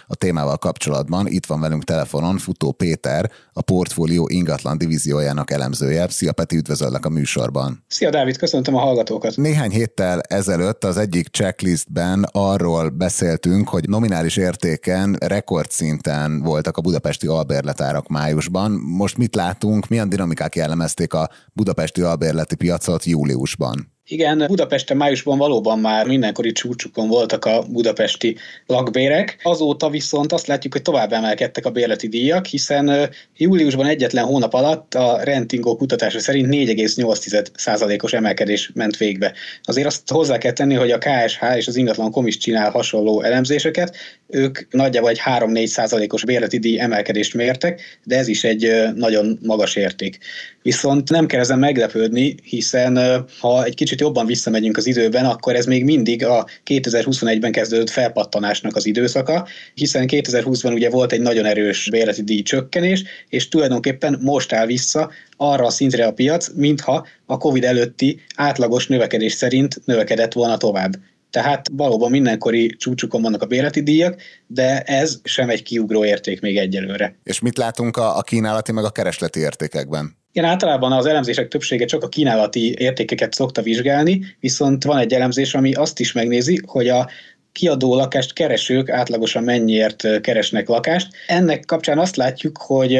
A 0.07 0.15
témával 0.15 0.57
kapcsolatban 0.57 1.27
itt 1.27 1.45
van 1.45 1.59
velünk 1.59 1.83
telefonon 1.83 2.37
Futó 2.37 2.71
Péter, 2.71 3.31
a 3.53 3.61
portfólió 3.61 4.27
ingatlan 4.29 4.77
divíziójának 4.77 5.51
elemzője. 5.51 6.09
Szia 6.09 6.31
Peti, 6.31 6.55
üdvözöllek 6.55 7.05
a 7.05 7.09
műsorban. 7.09 7.83
Szia 7.87 8.09
Dávid, 8.09 8.37
köszöntöm 8.37 8.75
a 8.75 8.79
hallgatókat. 8.79 9.35
Néhány 9.35 9.71
héttel 9.71 10.21
ezelőtt 10.21 10.83
az 10.83 10.97
egyik 10.97 11.27
checklistben 11.27 12.25
arról 12.31 12.89
beszéltünk, 12.89 13.69
hogy 13.69 13.89
nominális 13.89 14.37
értéken 14.37 15.15
rekordszinten 15.19 16.41
voltak 16.41 16.77
a 16.77 16.81
budapesti 16.81 17.27
albérletárak 17.27 18.07
májusban. 18.07 18.71
Most 18.71 19.17
mit 19.17 19.35
látunk, 19.35 19.87
milyen 19.87 20.09
dinamikák 20.09 20.55
jellemezték 20.99 21.13
a 21.13 21.29
budapesti 21.53 22.01
albérleti 22.01 22.55
piacot 22.55 23.03
júliusban? 23.03 23.92
Igen, 24.13 24.43
Budapesten 24.47 24.97
májusban 24.97 25.37
valóban 25.37 25.79
már 25.79 26.05
mindenkori 26.05 26.51
csúcsukon 26.51 27.07
voltak 27.07 27.45
a 27.45 27.63
budapesti 27.69 28.35
lakbérek. 28.65 29.37
Azóta 29.43 29.89
viszont 29.89 30.31
azt 30.31 30.47
látjuk, 30.47 30.73
hogy 30.73 30.81
tovább 30.81 31.13
emelkedtek 31.13 31.65
a 31.65 31.69
bérleti 31.69 32.07
díjak, 32.07 32.45
hiszen 32.45 33.09
júliusban 33.37 33.85
egyetlen 33.85 34.25
hónap 34.25 34.53
alatt 34.53 34.93
a 34.93 35.19
Rentingó 35.23 35.75
kutatása 35.75 36.19
szerint 36.19 36.47
4,8%-os 36.47 38.13
emelkedés 38.13 38.71
ment 38.73 38.97
végbe. 38.97 39.33
Azért 39.63 39.87
azt 39.87 40.09
hozzá 40.09 40.37
kell 40.37 40.53
tenni, 40.53 40.73
hogy 40.73 40.91
a 40.91 40.97
KSH 40.97 41.43
és 41.55 41.67
az 41.67 41.75
ingatlan 41.75 42.11
komis 42.11 42.37
csinál 42.37 42.71
hasonló 42.71 43.21
elemzéseket, 43.21 43.95
ők 44.27 44.59
nagyjából 44.69 45.09
egy 45.09 45.21
3-4%-os 45.25 46.25
bérleti 46.25 46.57
díj 46.57 46.79
emelkedést 46.79 47.33
mértek, 47.33 47.81
de 48.03 48.17
ez 48.17 48.27
is 48.27 48.43
egy 48.43 48.71
nagyon 48.95 49.39
magas 49.41 49.75
érték. 49.75 50.17
Viszont 50.61 51.09
nem 51.09 51.25
kell 51.25 51.39
ezen 51.39 51.59
meglepődni, 51.59 52.35
hiszen 52.43 53.25
ha 53.39 53.63
egy 53.63 53.75
kicsit 53.75 54.01
jobban 54.03 54.25
visszamegyünk 54.25 54.77
az 54.77 54.87
időben, 54.87 55.25
akkor 55.25 55.55
ez 55.55 55.65
még 55.65 55.83
mindig 55.83 56.25
a 56.25 56.47
2021-ben 56.65 57.51
kezdődött 57.51 57.89
felpattanásnak 57.89 58.75
az 58.75 58.85
időszaka, 58.85 59.47
hiszen 59.73 60.05
2020-ban 60.07 60.73
ugye 60.73 60.89
volt 60.89 61.11
egy 61.11 61.21
nagyon 61.21 61.45
erős 61.45 61.89
bérleti 61.89 62.23
díj 62.23 62.41
csökkenés, 62.41 63.03
és 63.29 63.47
tulajdonképpen 63.47 64.19
most 64.21 64.53
áll 64.53 64.65
vissza 64.65 65.11
arra 65.37 65.65
a 65.65 65.69
szintre 65.69 66.05
a 66.05 66.13
piac, 66.13 66.49
mintha 66.55 67.07
a 67.25 67.37
COVID 67.37 67.63
előtti 67.63 68.19
átlagos 68.35 68.87
növekedés 68.87 69.33
szerint 69.33 69.81
növekedett 69.85 70.33
volna 70.33 70.57
tovább. 70.57 70.93
Tehát 71.29 71.67
valóban 71.71 72.11
mindenkori 72.11 72.75
csúcsukon 72.77 73.21
vannak 73.21 73.41
a 73.41 73.45
bérleti 73.45 73.83
díjak, 73.83 74.21
de 74.47 74.81
ez 74.81 75.19
sem 75.23 75.49
egy 75.49 75.63
kiugró 75.63 76.05
érték 76.05 76.41
még 76.41 76.57
egyelőre. 76.57 77.15
És 77.23 77.39
mit 77.39 77.57
látunk 77.57 77.97
a, 77.97 78.17
a 78.17 78.21
kínálati 78.21 78.71
meg 78.71 78.83
a 78.83 78.89
keresleti 78.89 79.39
értékekben? 79.39 80.22
Igen, 80.35 80.49
általában 80.49 80.91
az 80.91 81.05
elemzések 81.05 81.47
többsége 81.47 81.85
csak 81.85 82.03
a 82.03 82.09
kínálati 82.09 82.75
értékeket 82.77 83.33
szokta 83.33 83.61
vizsgálni, 83.61 84.35
viszont 84.39 84.83
van 84.83 84.97
egy 84.97 85.13
elemzés, 85.13 85.55
ami 85.55 85.73
azt 85.73 85.99
is 85.99 86.11
megnézi, 86.11 86.61
hogy 86.65 86.87
a 86.87 87.09
kiadó 87.51 87.95
lakást 87.95 88.33
keresők 88.33 88.89
átlagosan 88.89 89.43
mennyiért 89.43 90.21
keresnek 90.21 90.67
lakást. 90.67 91.07
Ennek 91.27 91.65
kapcsán 91.65 91.99
azt 91.99 92.15
látjuk, 92.15 92.57
hogy 92.57 92.95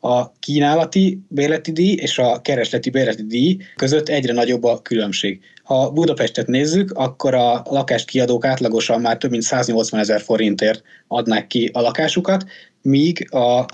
a 0.00 0.32
kínálati 0.38 1.18
bérleti 1.28 1.72
díj 1.72 1.92
és 1.92 2.18
a 2.18 2.40
keresleti 2.40 2.90
bérleti 2.90 3.26
díj 3.26 3.56
között 3.76 4.08
egyre 4.08 4.32
nagyobb 4.32 4.64
a 4.64 4.82
különbség. 4.82 5.40
Ha 5.62 5.90
Budapestet 5.90 6.46
nézzük, 6.46 6.90
akkor 6.90 7.34
a 7.34 7.62
lakást 7.64 8.06
kiadók 8.06 8.44
átlagosan 8.44 9.00
már 9.00 9.16
több 9.16 9.30
mint 9.30 9.42
180 9.42 10.00
ezer 10.00 10.20
forintért 10.20 10.82
adnák 11.08 11.46
ki 11.46 11.70
a 11.72 11.80
lakásukat, 11.80 12.44
míg 12.82 13.34
a 13.34 13.66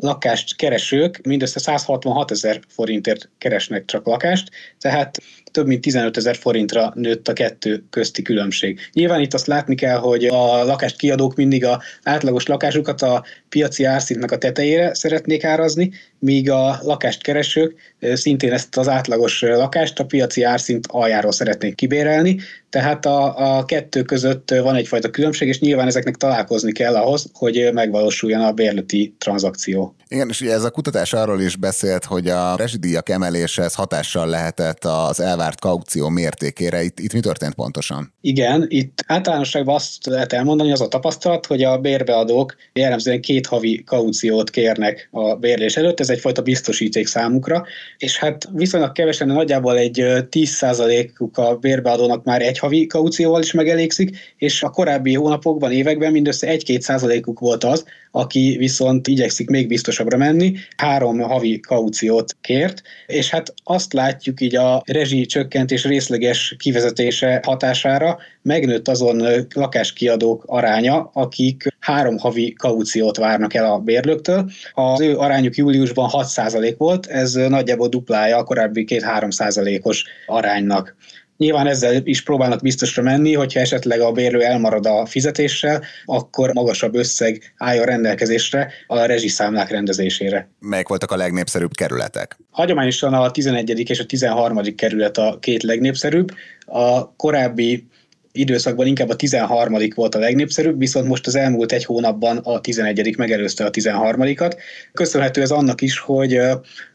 lakást 0.00 0.56
keresők 0.56 1.20
mindössze 1.26 1.58
166 1.58 2.30
ezer 2.30 2.60
forintért 2.68 3.28
keresnek 3.38 3.84
csak 3.84 4.06
lakást, 4.06 4.50
tehát 4.78 5.16
több 5.50 5.66
mint 5.66 5.80
15 5.80 6.16
ezer 6.16 6.36
forintra 6.36 6.92
nőtt 6.94 7.28
a 7.28 7.32
kettő 7.32 7.84
közti 7.90 8.22
különbség. 8.22 8.80
Nyilván 8.92 9.20
itt 9.20 9.34
azt 9.34 9.46
látni 9.46 9.74
kell, 9.74 9.98
hogy 9.98 10.24
a 10.24 10.64
lakást 10.64 10.96
kiadók 10.96 11.34
mindig 11.34 11.64
a 11.64 11.82
átlagos 12.02 12.46
lakásukat 12.46 13.02
a 13.02 13.24
piaci 13.48 13.84
árszintnek 13.84 14.30
a 14.30 14.38
tetejére 14.38 14.94
szeretnék 14.94 15.44
árazni, 15.44 15.90
míg 16.18 16.50
a 16.50 16.78
lakást 16.82 17.22
keresők 17.22 17.94
szintén 18.00 18.52
ezt 18.52 18.76
az 18.76 18.88
átlagos 18.88 19.40
lakást 19.40 19.98
a 19.98 20.04
piaci 20.04 20.42
árszint 20.42 20.86
aljáról 20.88 21.32
szeretnék 21.32 21.74
kibérelni, 21.74 22.38
tehát 22.70 23.06
a, 23.06 23.56
a 23.56 23.64
kettő 23.64 24.02
között 24.02 24.50
van 24.50 24.74
egyfajta 24.74 25.10
különbség, 25.10 25.48
és 25.48 25.60
nyilván 25.60 25.86
ezeknek 25.86 26.16
találkozni 26.16 26.72
kell 26.72 26.96
ahhoz, 26.96 27.30
hogy 27.32 27.70
megvalósuljon 27.72 28.40
a 28.40 28.52
bérleti 28.52 29.14
tranzakció. 29.18 29.94
Igen, 30.10 30.28
és 30.28 30.40
ugye 30.40 30.52
ez 30.52 30.64
a 30.64 30.70
kutatás 30.70 31.12
arról 31.12 31.40
is 31.40 31.56
beszélt, 31.56 32.04
hogy 32.04 32.28
a 32.28 32.56
rezsidíjak 32.56 33.08
emelése 33.08 33.70
hatással 33.72 34.26
lehetett 34.26 34.84
az 34.84 35.20
elvárt 35.20 35.60
kaució 35.60 36.08
mértékére. 36.08 36.82
Itt, 36.82 36.98
itt 36.98 37.12
mi 37.12 37.20
történt 37.20 37.54
pontosan? 37.54 38.12
Igen, 38.20 38.66
itt 38.68 39.04
általánosságban 39.06 39.74
azt 39.74 40.06
lehet 40.06 40.32
elmondani, 40.32 40.72
az 40.72 40.80
a 40.80 40.88
tapasztalat, 40.88 41.46
hogy 41.46 41.62
a 41.62 41.78
bérbeadók 41.78 42.56
jellemzően 42.72 43.20
két 43.20 43.46
havi 43.46 43.82
kauciót 43.86 44.50
kérnek 44.50 45.08
a 45.10 45.34
bérlés 45.34 45.76
előtt, 45.76 46.00
ez 46.00 46.10
egyfajta 46.10 46.42
biztosíték 46.42 47.06
számukra, 47.06 47.64
és 47.98 48.18
hát 48.18 48.48
viszonylag 48.52 48.92
kevesen, 48.92 49.26
nagyjából 49.26 49.76
egy 49.78 50.04
10%-uk 50.30 51.38
a 51.38 51.56
bérbeadónak 51.56 52.24
már 52.24 52.42
egy 52.42 52.58
havi 52.58 52.86
kaucióval 52.86 53.42
is 53.42 53.52
megelégszik, 53.52 54.34
és 54.36 54.62
a 54.62 54.70
korábbi 54.70 55.14
hónapokban, 55.14 55.72
években 55.72 56.12
mindössze 56.12 56.46
1-2 56.50 56.80
százalékuk 56.80 57.38
volt 57.38 57.64
az, 57.64 57.84
aki 58.10 58.56
viszont 58.58 59.06
igyekszik 59.06 59.48
még 59.50 59.68
biztosabbra 59.68 60.16
menni, 60.16 60.54
három 60.76 61.18
havi 61.18 61.60
kauciót 61.60 62.36
kért, 62.40 62.82
és 63.06 63.30
hát 63.30 63.54
azt 63.64 63.92
látjuk 63.92 64.40
így 64.40 64.56
a 64.56 64.82
rezsi 64.86 65.26
csökkentés 65.26 65.84
részleges 65.84 66.54
kivezetése 66.58 67.40
hatására, 67.46 68.18
megnőtt 68.42 68.88
azon 68.88 69.46
lakáskiadók 69.54 70.44
aránya, 70.46 71.10
akik 71.12 71.76
három 71.80 72.18
havi 72.18 72.52
kauciót 72.52 73.16
várnak 73.16 73.54
el 73.54 73.72
a 73.72 73.78
bérlőktől. 73.78 74.50
Az 74.72 75.00
ő 75.00 75.16
arányuk 75.16 75.56
júliusban 75.56 76.08
6% 76.12 76.74
volt, 76.78 77.06
ez 77.06 77.34
nagyjából 77.34 77.88
duplája 77.88 78.36
a 78.36 78.44
korábbi 78.44 78.84
két-3 78.84 79.82
os 79.82 80.04
aránynak. 80.26 80.96
Nyilván 81.38 81.66
ezzel 81.66 82.00
is 82.04 82.22
próbálnak 82.22 82.60
biztosra 82.60 83.02
menni, 83.02 83.34
hogyha 83.34 83.60
esetleg 83.60 84.00
a 84.00 84.12
bérlő 84.12 84.42
elmarad 84.42 84.86
a 84.86 85.06
fizetéssel, 85.06 85.82
akkor 86.04 86.52
magasabb 86.52 86.94
összeg 86.94 87.54
álljon 87.56 87.84
rendelkezésre 87.84 88.72
a 88.86 89.04
rezsiszámlák 89.04 89.70
rendezésére. 89.70 90.50
Melyek 90.60 90.88
voltak 90.88 91.10
a 91.10 91.16
legnépszerűbb 91.16 91.72
kerületek? 91.74 92.36
Hagyományosan 92.50 93.14
a 93.14 93.30
11. 93.30 93.90
és 93.90 93.98
a 93.98 94.06
13. 94.06 94.74
kerület 94.74 95.18
a 95.18 95.38
két 95.40 95.62
legnépszerűbb. 95.62 96.28
A 96.66 97.16
korábbi 97.16 97.86
időszakban 98.32 98.86
inkább 98.86 99.08
a 99.08 99.16
13. 99.16 99.78
volt 99.94 100.14
a 100.14 100.18
legnépszerűbb, 100.18 100.78
viszont 100.78 101.08
most 101.08 101.26
az 101.26 101.34
elmúlt 101.34 101.72
egy 101.72 101.84
hónapban 101.84 102.36
a 102.36 102.60
11. 102.60 103.16
megelőzte 103.16 103.64
a 103.64 103.70
13-at. 103.70 104.56
Köszönhető 104.92 105.40
ez 105.40 105.50
annak 105.50 105.80
is, 105.80 105.98
hogy 105.98 106.40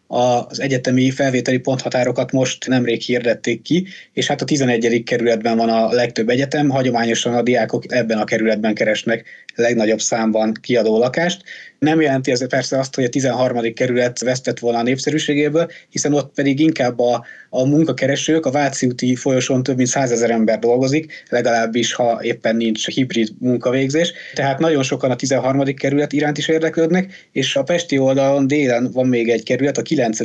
az 0.07 0.60
egyetemi 0.60 1.12
felvételi 1.12 1.57
ponthatárokat 1.57 2.31
most 2.31 2.67
nemrég 2.67 3.01
hirdették 3.01 3.62
ki, 3.62 3.88
és 4.13 4.27
hát 4.27 4.41
a 4.41 4.45
11. 4.45 5.03
kerületben 5.05 5.57
van 5.57 5.69
a 5.69 5.91
legtöbb 5.91 6.29
egyetem, 6.29 6.69
hagyományosan 6.69 7.33
a 7.33 7.41
diákok 7.41 7.91
ebben 7.93 8.17
a 8.17 8.24
kerületben 8.24 8.74
keresnek 8.74 9.25
legnagyobb 9.55 10.01
számban 10.01 10.53
kiadó 10.62 10.98
lakást. 10.98 11.43
Nem 11.79 12.01
jelenti 12.01 12.31
ez 12.31 12.48
persze 12.48 12.79
azt, 12.79 12.95
hogy 12.95 13.03
a 13.03 13.10
13. 13.10 13.74
kerület 13.74 14.19
vesztett 14.19 14.60
volna 14.60 14.77
a 14.77 14.83
népszerűségéből, 14.83 15.72
hiszen 15.89 16.13
ott 16.13 16.33
pedig 16.33 16.60
inkább 16.60 17.00
a, 17.00 17.25
a 17.50 17.65
munkakeresők, 17.65 18.45
a 18.45 18.51
Váci 18.51 18.88
úti 18.88 19.15
folyosón 19.15 19.63
több 19.63 19.77
mint 19.77 19.89
százezer 19.89 20.29
ember 20.29 20.60
dolgozik, 20.60 21.24
legalábbis 21.29 21.93
ha 21.93 22.19
éppen 22.22 22.55
nincs 22.55 22.88
hibrid 22.88 23.29
munkavégzés. 23.39 24.13
Tehát 24.33 24.60
nagyon 24.60 24.83
sokan 24.83 25.12
a 25.12 25.15
13. 25.15 25.63
kerület 25.63 26.13
iránt 26.13 26.38
is 26.38 26.48
érdeklődnek, 26.48 27.27
és 27.31 27.55
a 27.55 27.63
Pesti 27.63 27.98
oldalon 27.98 28.48
délen 28.48 28.91
van 28.91 29.07
még 29.07 29.29
egy 29.29 29.43
kerület, 29.43 29.77
a 29.77 29.81
9. 29.93 30.19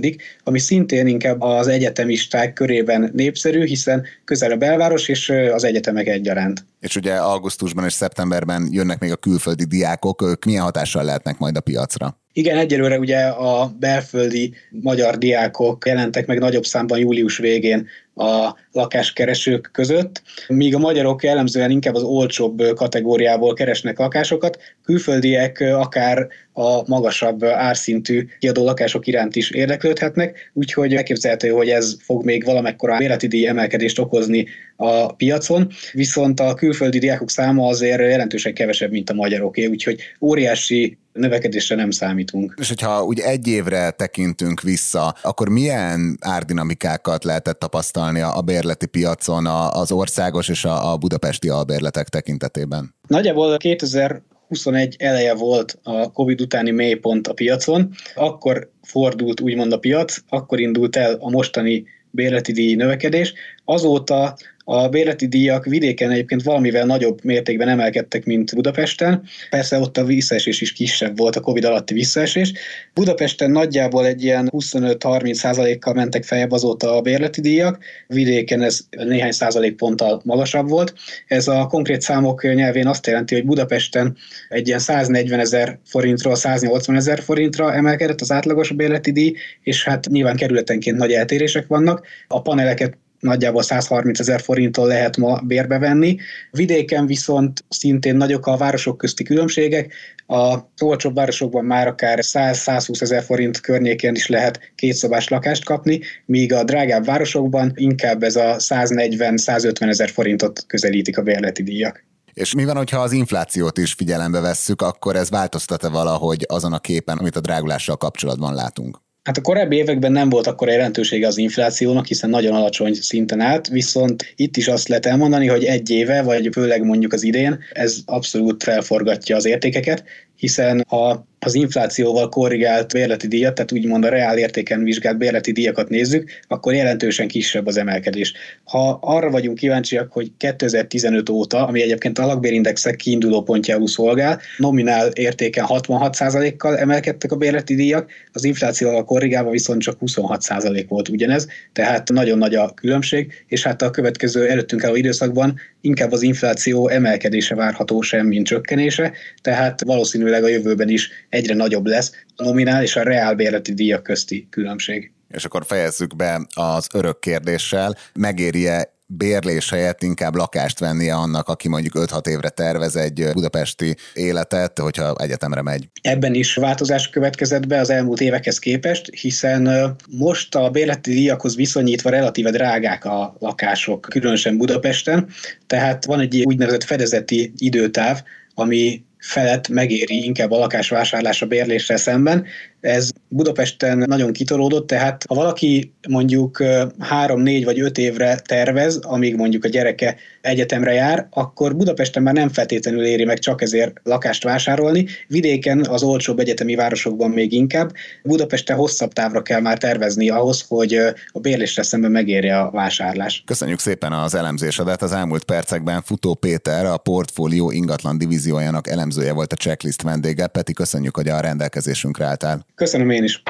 ami 0.45 0.59
szintén 0.59 1.07
inkább 1.07 1.41
az 1.41 1.69
egyetemisták 1.69 2.53
körében 2.53 3.11
népszerű, 3.15 3.65
hiszen 3.65 4.07
közel 4.25 4.51
a 4.51 4.57
belváros 4.57 5.09
és 5.09 5.29
az 5.29 5.65
egyetemek 5.65 6.07
egyaránt. 6.07 6.65
És 6.81 6.97
ugye 6.97 7.15
augusztusban 7.15 7.85
és 7.85 7.93
szeptemberben 7.93 8.69
jönnek 8.71 9.01
még 9.01 9.13
a 9.13 9.17
külföldi 9.17 9.65
diákok, 9.65 10.23
ők 10.23 10.45
milyen 10.45 10.63
hatással 10.63 11.05
lehetnek 11.05 11.39
majd 11.39 11.57
a 11.57 11.61
piacra? 11.61 12.19
Igen, 12.33 12.57
egyelőre 12.57 12.99
ugye 12.99 13.19
a 13.19 13.73
belföldi 13.79 14.55
magyar 14.71 15.19
diákok 15.19 15.87
jelentek 15.87 16.27
meg 16.27 16.39
nagyobb 16.39 16.65
számban 16.65 16.99
július 16.99 17.39
végén 17.39 17.89
a 18.15 18.55
lakáskeresők 18.73 19.71
között, 19.73 20.23
míg 20.49 20.75
a 20.75 20.79
magyarok 20.79 21.23
jellemzően 21.23 21.71
inkább 21.71 21.95
az 21.95 22.03
olcsóbb 22.03 22.63
kategóriából 22.75 23.55
keresnek 23.55 23.99
lakásokat, 23.99 24.59
külföldiek 24.85 25.61
akár 25.61 26.27
a 26.53 26.89
magasabb 26.89 27.45
árszintű 27.45 28.27
kiadó 28.39 28.65
lakások 28.65 29.07
iránt 29.07 29.37
is 29.37 29.51
érdeklődhetnek, 29.51 30.51
úgyhogy 30.53 30.95
elképzelhető, 30.95 31.49
hogy 31.49 31.69
ez 31.69 31.97
fog 32.01 32.25
még 32.25 32.45
valamekkora 32.45 32.97
bérleti 32.97 33.27
díj 33.27 33.47
emelkedést 33.47 33.99
okozni 33.99 34.47
a 34.81 35.13
piacon, 35.13 35.69
viszont 35.93 36.41
a 36.41 36.55
külföldi 36.55 36.99
diákok 36.99 37.31
száma 37.31 37.67
azért 37.67 38.01
jelentősen 38.01 38.55
kevesebb, 38.55 38.91
mint 38.91 39.11
a 39.11 39.15
magyaroké, 39.15 39.67
úgyhogy 39.67 40.01
óriási 40.21 40.99
növekedésre 41.13 41.77
nem 41.77 41.91
számítunk. 41.91 42.55
És 42.61 42.69
hogyha 42.69 43.05
úgy 43.05 43.19
egy 43.19 43.47
évre 43.47 43.91
tekintünk 43.91 44.61
vissza, 44.61 45.15
akkor 45.23 45.49
milyen 45.49 46.19
árdinamikákat 46.21 47.25
lehetett 47.25 47.59
tapasztalni 47.59 48.21
a 48.21 48.41
bérleti 48.45 48.87
piacon 48.87 49.47
az 49.73 49.93
országos 49.93 50.49
és 50.49 50.65
a 50.65 50.97
budapesti 50.97 51.49
albérletek 51.49 52.09
tekintetében? 52.09 52.95
Nagyjából 53.07 53.57
2000 53.57 54.23
21 54.49 54.97
eleje 54.99 55.35
volt 55.35 55.79
a 55.83 56.13
Covid 56.13 56.41
utáni 56.41 56.71
mélypont 56.71 57.27
a 57.27 57.33
piacon, 57.33 57.91
akkor 58.15 58.71
fordult 58.83 59.41
úgymond 59.41 59.73
a 59.73 59.79
piac, 59.79 60.17
akkor 60.29 60.61
indult 60.61 60.97
el 60.97 61.17
a 61.21 61.31
mostani 61.31 61.85
bérleti 62.11 62.53
díj 62.53 62.75
növekedés. 62.75 63.35
Azóta 63.71 64.37
a 64.65 64.89
bérleti 64.89 65.27
díjak 65.27 65.65
vidéken 65.65 66.11
egyébként 66.11 66.43
valamivel 66.43 66.87
nagyobb 66.87 67.25
mértékben 67.25 67.69
emelkedtek, 67.69 68.25
mint 68.25 68.55
Budapesten. 68.55 69.23
Persze 69.51 69.79
ott 69.79 69.97
a 69.97 70.05
visszaesés 70.05 70.61
is 70.61 70.73
kisebb 70.73 71.19
volt, 71.19 71.37
a 71.37 71.41
Covid 71.41 71.65
alatti 71.65 71.95
visszaesés. 71.95 72.53
Budapesten 72.95 73.51
nagyjából 73.51 74.07
egy 74.07 74.25
ilyen 74.25 74.49
25-30 74.53 75.33
százalékkal 75.33 75.95
mentek 75.95 76.25
feljebb 76.25 76.53
azóta 76.53 76.97
a 76.97 77.01
bérleti 77.01 77.41
díjak, 77.41 77.79
vidéken 78.07 78.63
ez 78.63 78.81
néhány 78.91 79.33
százalék 79.33 79.77
ponttal 79.77 80.21
magasabb 80.25 80.69
volt. 80.69 80.95
Ez 81.27 81.49
a 81.49 81.67
konkrét 81.67 82.01
számok 82.01 82.43
nyelvén 82.43 82.87
azt 82.87 83.07
jelenti, 83.07 83.35
hogy 83.35 83.45
Budapesten 83.45 84.17
egy 84.49 84.67
ilyen 84.67 84.79
140 84.79 85.41
ezer 85.41 85.79
forintról 85.85 86.35
180 86.35 86.97
ezer 86.97 87.23
forintra 87.23 87.75
emelkedett 87.75 88.21
az 88.21 88.33
átlagos 88.33 88.73
bérleti 88.73 89.13
díj, 89.13 89.35
és 89.63 89.85
hát 89.85 90.07
nyilván 90.07 90.37
kerületenként 90.37 90.97
nagy 90.97 91.13
eltérések 91.13 91.67
vannak. 91.67 92.07
A 92.29 92.43
paneleket 92.43 92.97
nagyjából 93.21 93.63
130 93.63 94.21
ezer 94.21 94.41
forinttól 94.41 94.87
lehet 94.87 95.17
ma 95.17 95.41
bérbe 95.41 95.79
venni. 95.79 96.17
Vidéken 96.51 97.07
viszont 97.07 97.65
szintén 97.69 98.17
nagyok 98.17 98.47
a 98.47 98.57
városok 98.57 98.99
közti 98.99 99.25
különbségek. 99.25 99.93
A 100.27 100.59
olcsóbb 100.81 101.15
városokban 101.15 101.65
már 101.65 101.87
akár 101.87 102.19
100-120 102.23 103.03
ezer 103.03 103.23
forint 103.23 103.61
környékén 103.61 104.15
is 104.15 104.27
lehet 104.27 104.61
kétszobás 104.75 105.29
lakást 105.29 105.65
kapni, 105.65 106.01
míg 106.25 106.53
a 106.53 106.65
drágább 106.65 107.05
városokban 107.05 107.73
inkább 107.75 108.23
ez 108.23 108.37
a 108.37 108.57
140-150 108.57 109.89
ezer 109.89 110.11
forintot 110.11 110.65
közelítik 110.67 111.19
a 111.19 111.23
bérleti 111.23 111.63
díjak. 111.63 112.07
És 112.35 112.55
mi 112.55 112.65
van, 112.65 112.77
hogyha 112.77 113.01
az 113.01 113.13
inflációt 113.13 113.79
is 113.79 113.93
figyelembe 113.93 114.41
vesszük, 114.41 114.83
akkor 114.83 115.17
ez 115.17 115.31
változtat-e 115.31 115.89
valahogy 115.89 116.45
azon 116.49 116.73
a 116.73 116.79
képen, 116.79 117.19
amit 117.19 117.37
a 117.37 117.41
drágulással 117.41 117.97
kapcsolatban 117.97 118.55
látunk? 118.55 118.99
Hát 119.29 119.37
a 119.37 119.41
korábbi 119.41 119.77
években 119.77 120.13
nem 120.13 120.29
volt 120.29 120.47
akkor 120.47 120.69
jelentősége 120.69 121.27
az 121.27 121.39
inflációnak, 121.39 122.07
hiszen 122.07 122.31
nagyon 122.31 122.55
alacsony 122.55 122.95
szinten 122.95 123.41
állt, 123.41 123.69
viszont 123.69 124.33
itt 124.37 124.57
is 124.57 124.69
azt 124.69 124.89
lehet 124.89 125.07
elmondani, 125.07 125.47
hogy 125.47 125.65
egy 125.65 125.91
éve, 125.91 126.23
vagy 126.23 126.49
főleg 126.53 126.85
mondjuk 126.85 127.13
az 127.13 127.23
idén, 127.23 127.59
ez 127.73 127.99
abszolút 128.05 128.63
felforgatja 128.63 129.37
az 129.37 129.45
értékeket, 129.45 130.05
hiszen 130.39 130.81
a 130.81 131.27
az 131.41 131.55
inflációval 131.55 132.29
korrigált 132.29 132.93
bérleti 132.93 133.27
díjat, 133.27 133.55
tehát 133.55 133.73
úgymond 133.73 134.05
a 134.05 134.09
reál 134.09 134.39
értéken 134.39 134.83
vizsgált 134.83 135.19
bérleti 135.19 135.53
díjakat 135.53 135.89
nézzük, 135.89 136.31
akkor 136.49 136.75
jelentősen 136.75 137.29
kisebb 137.29 137.67
az 137.67 137.77
emelkedés. 137.77 138.33
Ha 138.65 138.99
arra 139.01 139.31
vagyunk 139.31 139.59
kíváncsiak, 139.59 140.13
hogy 140.13 140.31
2015 140.37 141.29
óta, 141.29 141.67
ami 141.67 141.83
egyébként 141.83 142.19
a 142.19 142.27
lakbérindexek 142.27 142.97
kiinduló 142.97 143.43
pontjául 143.43 143.89
szolgál, 143.89 144.41
nominál 144.57 145.09
értéken 145.09 145.65
66%-kal 145.69 146.79
emelkedtek 146.79 147.33
a 147.33 147.37
bérleti 147.37 147.75
díjak, 147.75 148.11
az 148.33 148.45
inflációval 148.45 149.05
korrigálva 149.05 149.51
viszont 149.51 149.83
csak 149.83 149.99
26% 150.01 150.85
volt 150.89 151.09
ugyanez, 151.09 151.47
tehát 151.73 152.09
nagyon 152.09 152.39
nagy 152.39 152.55
a 152.55 152.75
különbség, 152.75 153.45
és 153.47 153.63
hát 153.63 153.83
a 153.83 153.91
következő 153.91 154.49
előttünk 154.49 154.85
álló 154.85 154.95
időszakban 154.95 155.61
inkább 155.81 156.13
az 156.13 156.23
infláció 156.23 156.89
emelkedése 156.89 157.55
várható 157.55 158.01
sem, 158.01 158.27
mint 158.27 158.47
csökkenése, 158.47 159.13
tehát 159.43 159.85
valószínűleg 160.29 160.45
a 160.45 160.69
jövőben 160.69 160.89
is 160.89 161.11
egyre 161.29 161.55
nagyobb 161.55 161.87
lesz 161.87 162.13
a 162.37 162.45
nominál 162.45 162.83
és 162.83 162.97
a 162.97 163.03
reál 163.03 163.35
bérleti 163.35 163.75
díjak 163.75 164.03
közti 164.03 164.47
különbség. 164.51 165.13
És 165.29 165.45
akkor 165.45 165.65
fejezzük 165.67 166.17
be 166.17 166.47
az 166.55 166.87
örök 166.95 167.19
kérdéssel. 167.19 167.97
Megéri-e 168.15 168.97
bérlés 169.07 169.71
helyett 169.71 170.03
inkább 170.03 170.35
lakást 170.35 170.79
vennie 170.79 171.15
annak, 171.15 171.49
aki 171.49 171.69
mondjuk 171.69 171.95
5-6 171.97 172.27
évre 172.27 172.49
tervez 172.49 172.97
egy 172.97 173.29
budapesti 173.33 173.97
életet, 174.15 174.79
hogyha 174.79 175.15
egyetemre 175.19 175.63
megy. 175.63 175.89
Ebben 176.03 176.35
is 176.35 176.55
változás 176.55 177.11
következett 177.11 177.67
be 177.67 177.79
az 177.79 177.91
elmúlt 177.91 178.21
évekhez 178.21 178.59
képest, 178.59 179.11
hiszen 179.21 179.95
most 180.09 180.55
a 180.55 180.71
bérleti 180.71 181.11
díjakhoz 181.11 181.57
viszonyítva 181.57 182.11
relatíve 182.11 182.51
drágák 182.51 183.05
a 183.05 183.37
lakások, 183.39 184.07
különösen 184.11 184.57
Budapesten, 184.57 185.29
tehát 185.67 186.05
van 186.05 186.21
egy 186.21 186.43
úgynevezett 186.45 186.85
fedezeti 186.85 187.53
időtáv, 187.57 188.23
ami 188.55 189.07
felett 189.19 189.69
megéri 189.69 190.25
inkább 190.25 190.51
a 190.51 190.59
lakásvásárlás 190.59 191.43
a 191.43 191.47
bérlésre 191.47 191.97
szemben. 191.97 192.47
Ez 192.81 193.11
Budapesten 193.29 193.99
nagyon 193.99 194.33
kitolódott, 194.33 194.87
tehát 194.87 195.25
ha 195.29 195.35
valaki 195.35 195.93
mondjuk 196.09 196.63
három, 196.99 197.41
négy 197.41 197.65
vagy 197.65 197.81
öt 197.81 197.99
évre 197.99 198.39
tervez, 198.39 198.97
amíg 198.97 199.37
mondjuk 199.37 199.65
a 199.65 199.69
gyereke 199.69 200.17
egyetemre 200.41 200.93
jár, 200.93 201.27
akkor 201.31 201.77
Budapesten 201.77 202.23
már 202.23 202.35
nem 202.35 202.49
feltétlenül 202.49 203.05
éri 203.05 203.25
meg 203.25 203.39
csak 203.39 203.63
ezért 203.63 204.01
lakást 204.03 204.45
vásárolni. 204.45 205.07
Vidéken, 205.29 205.87
az 205.89 206.03
olcsóbb 206.03 206.39
egyetemi 206.39 206.75
városokban 206.75 207.31
még 207.31 207.53
inkább. 207.53 207.93
Budapesten 208.23 208.77
hosszabb 208.77 209.13
távra 209.13 209.43
kell 209.43 209.61
már 209.61 209.79
tervezni 209.79 210.29
ahhoz, 210.29 210.65
hogy 210.69 210.95
a 211.33 211.41
bérlésre 211.41 211.83
szemben 211.83 212.11
megérje 212.11 212.59
a 212.59 212.71
vásárlás. 212.71 213.43
Köszönjük 213.47 213.79
szépen 213.79 214.13
az 214.13 214.35
elemzésedet. 214.35 215.03
Az 215.03 215.13
elmúlt 215.13 215.45
percekben 215.45 216.03
Futó 216.03 216.35
Péter, 216.35 216.85
a 216.85 216.97
portfólió 216.97 217.71
ingatlan 217.71 218.19
divíziójának 218.19 218.89
elemzője 218.89 219.33
volt 219.33 219.53
a 219.53 219.57
checklist 219.57 220.03
vendége. 220.03 220.47
Peti, 220.47 220.73
köszönjük, 220.73 221.17
hogy 221.17 221.29
a 221.29 221.41
rendelkezésünkre 221.41 222.25
álltál. 222.25 222.67
Köszönöm 222.75 223.11
én 223.11 223.18
is. 223.25 223.43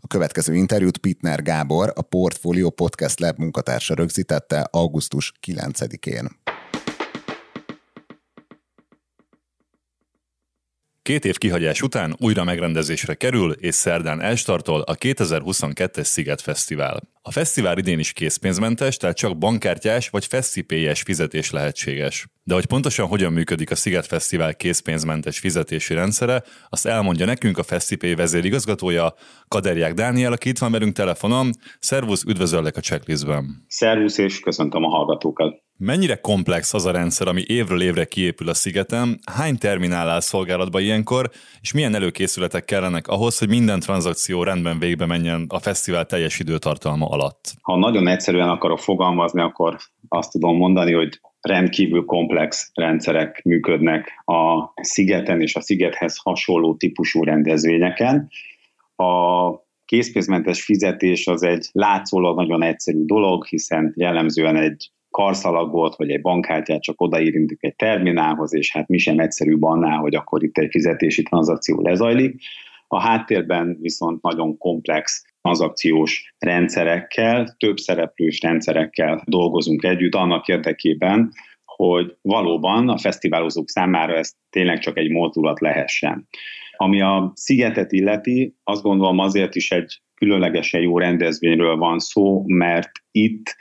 A 0.00 0.06
következő 0.06 0.54
interjút 0.54 0.98
Pitner 0.98 1.42
Gábor, 1.42 1.92
a 1.94 2.02
Portfolio 2.02 2.70
Podcast 2.70 3.20
Lab 3.20 3.38
munkatársa 3.38 3.94
rögzítette 3.94 4.68
augusztus 4.70 5.32
9-én. 5.46 6.28
Két 11.02 11.24
év 11.24 11.38
kihagyás 11.38 11.82
után 11.82 12.16
újra 12.18 12.44
megrendezésre 12.44 13.14
kerül, 13.14 13.52
és 13.52 13.74
szerdán 13.74 14.20
elstartol 14.20 14.80
a 14.80 14.94
2022-es 14.94 16.02
Sziget 16.02 16.40
Fesztivál. 16.40 17.00
A 17.22 17.30
fesztivál 17.30 17.78
idén 17.78 17.98
is 17.98 18.12
készpénzmentes, 18.12 18.96
tehát 18.96 19.16
csak 19.16 19.38
bankkártyás 19.38 20.08
vagy 20.08 20.26
feszipélyes 20.26 21.02
fizetés 21.02 21.50
lehetséges. 21.50 22.26
De 22.44 22.54
hogy 22.54 22.66
pontosan 22.66 23.06
hogyan 23.06 23.32
működik 23.32 23.70
a 23.70 23.74
Sziget 23.74 24.06
Fesztivál 24.06 24.54
készpénzmentes 24.54 25.38
fizetési 25.38 25.94
rendszere, 25.94 26.42
azt 26.68 26.86
elmondja 26.86 27.26
nekünk 27.26 27.58
a 27.58 27.62
Feszipé 27.62 28.14
vezérigazgatója, 28.14 29.14
Kaderják 29.48 29.94
Dániel, 29.94 30.32
aki 30.32 30.48
itt 30.48 30.58
van 30.58 30.72
velünk 30.72 30.94
telefonon. 30.94 31.50
Szervusz, 31.78 32.22
üdvözöllek 32.22 32.76
a 32.76 32.80
checklistben. 32.80 33.64
Szervusz, 33.68 34.18
és 34.18 34.40
köszöntöm 34.40 34.84
a 34.84 34.88
hallgatókat. 34.88 35.62
Mennyire 35.84 36.16
komplex 36.16 36.74
az 36.74 36.86
a 36.86 36.90
rendszer, 36.90 37.28
ami 37.28 37.42
évről 37.46 37.82
évre 37.82 38.04
kiépül 38.04 38.48
a 38.48 38.54
szigeten? 38.54 39.18
Hány 39.32 39.58
terminál 39.58 40.08
áll 40.08 40.20
szolgálatba 40.20 40.80
ilyenkor, 40.80 41.30
és 41.60 41.72
milyen 41.72 41.94
előkészületek 41.94 42.64
kellenek 42.64 43.08
ahhoz, 43.08 43.38
hogy 43.38 43.48
minden 43.48 43.80
tranzakció 43.80 44.42
rendben 44.42 44.78
végbe 44.78 45.06
menjen 45.06 45.44
a 45.48 45.58
fesztivál 45.58 46.06
teljes 46.06 46.38
időtartalma 46.38 47.06
alatt? 47.06 47.52
Ha 47.62 47.76
nagyon 47.76 48.06
egyszerűen 48.06 48.48
akarok 48.48 48.78
fogalmazni, 48.78 49.40
akkor 49.40 49.76
azt 50.08 50.30
tudom 50.30 50.56
mondani, 50.56 50.92
hogy 50.92 51.20
rendkívül 51.40 52.04
komplex 52.04 52.70
rendszerek 52.74 53.42
működnek 53.44 54.22
a 54.24 54.72
szigeten 54.82 55.40
és 55.40 55.54
a 55.54 55.60
szigethez 55.60 56.16
hasonló 56.22 56.74
típusú 56.74 57.24
rendezvényeken. 57.24 58.28
A 58.96 59.50
készpénzmentes 59.84 60.62
fizetés 60.64 61.26
az 61.26 61.42
egy 61.42 61.68
látszólag 61.72 62.36
nagyon 62.36 62.62
egyszerű 62.62 63.04
dolog, 63.04 63.46
hiszen 63.46 63.92
jellemzően 63.96 64.56
egy 64.56 64.90
karszalagot, 65.12 65.96
vagy 65.96 66.10
egy 66.10 66.20
bankkártyát 66.20 66.82
csak 66.82 67.00
odaírintik 67.00 67.58
egy 67.60 67.76
terminálhoz, 67.76 68.54
és 68.54 68.72
hát 68.72 68.88
mi 68.88 68.98
sem 68.98 69.18
egyszerűbb 69.18 69.62
annál, 69.62 69.98
hogy 69.98 70.14
akkor 70.14 70.42
itt 70.42 70.58
egy 70.58 70.70
fizetési 70.70 71.22
tranzakció 71.22 71.80
lezajlik. 71.82 72.42
A 72.86 73.00
háttérben 73.00 73.78
viszont 73.80 74.22
nagyon 74.22 74.58
komplex 74.58 75.24
tranzakciós 75.40 76.34
rendszerekkel, 76.38 77.54
több 77.58 77.78
szereplős 77.78 78.40
rendszerekkel 78.40 79.22
dolgozunk 79.26 79.84
együtt 79.84 80.14
annak 80.14 80.48
érdekében, 80.48 81.30
hogy 81.64 82.16
valóban 82.22 82.88
a 82.88 82.98
fesztiválozók 82.98 83.68
számára 83.68 84.14
ez 84.14 84.32
tényleg 84.50 84.78
csak 84.78 84.98
egy 84.98 85.10
mozdulat 85.10 85.60
lehessen. 85.60 86.28
Ami 86.76 87.00
a 87.00 87.32
szigetet 87.34 87.92
illeti, 87.92 88.56
azt 88.64 88.82
gondolom 88.82 89.18
azért 89.18 89.54
is 89.54 89.70
egy 89.70 90.02
különlegesen 90.14 90.80
jó 90.80 90.98
rendezvényről 90.98 91.76
van 91.76 91.98
szó, 91.98 92.42
mert 92.46 92.90
itt 93.10 93.56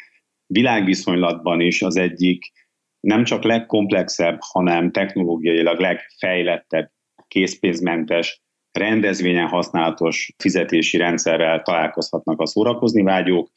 világviszonylatban 0.51 1.59
is 1.61 1.81
az 1.81 1.97
egyik 1.97 2.51
nem 2.99 3.23
csak 3.23 3.43
legkomplexebb, 3.43 4.37
hanem 4.39 4.91
technológiailag 4.91 5.79
legfejlettebb 5.79 6.91
készpénzmentes 7.27 8.41
rendezvényen 8.71 9.47
használatos 9.47 10.33
fizetési 10.37 10.97
rendszerrel 10.97 11.61
találkozhatnak 11.61 12.39
a 12.39 12.45
szórakozni 12.45 13.01
vágyók, 13.01 13.51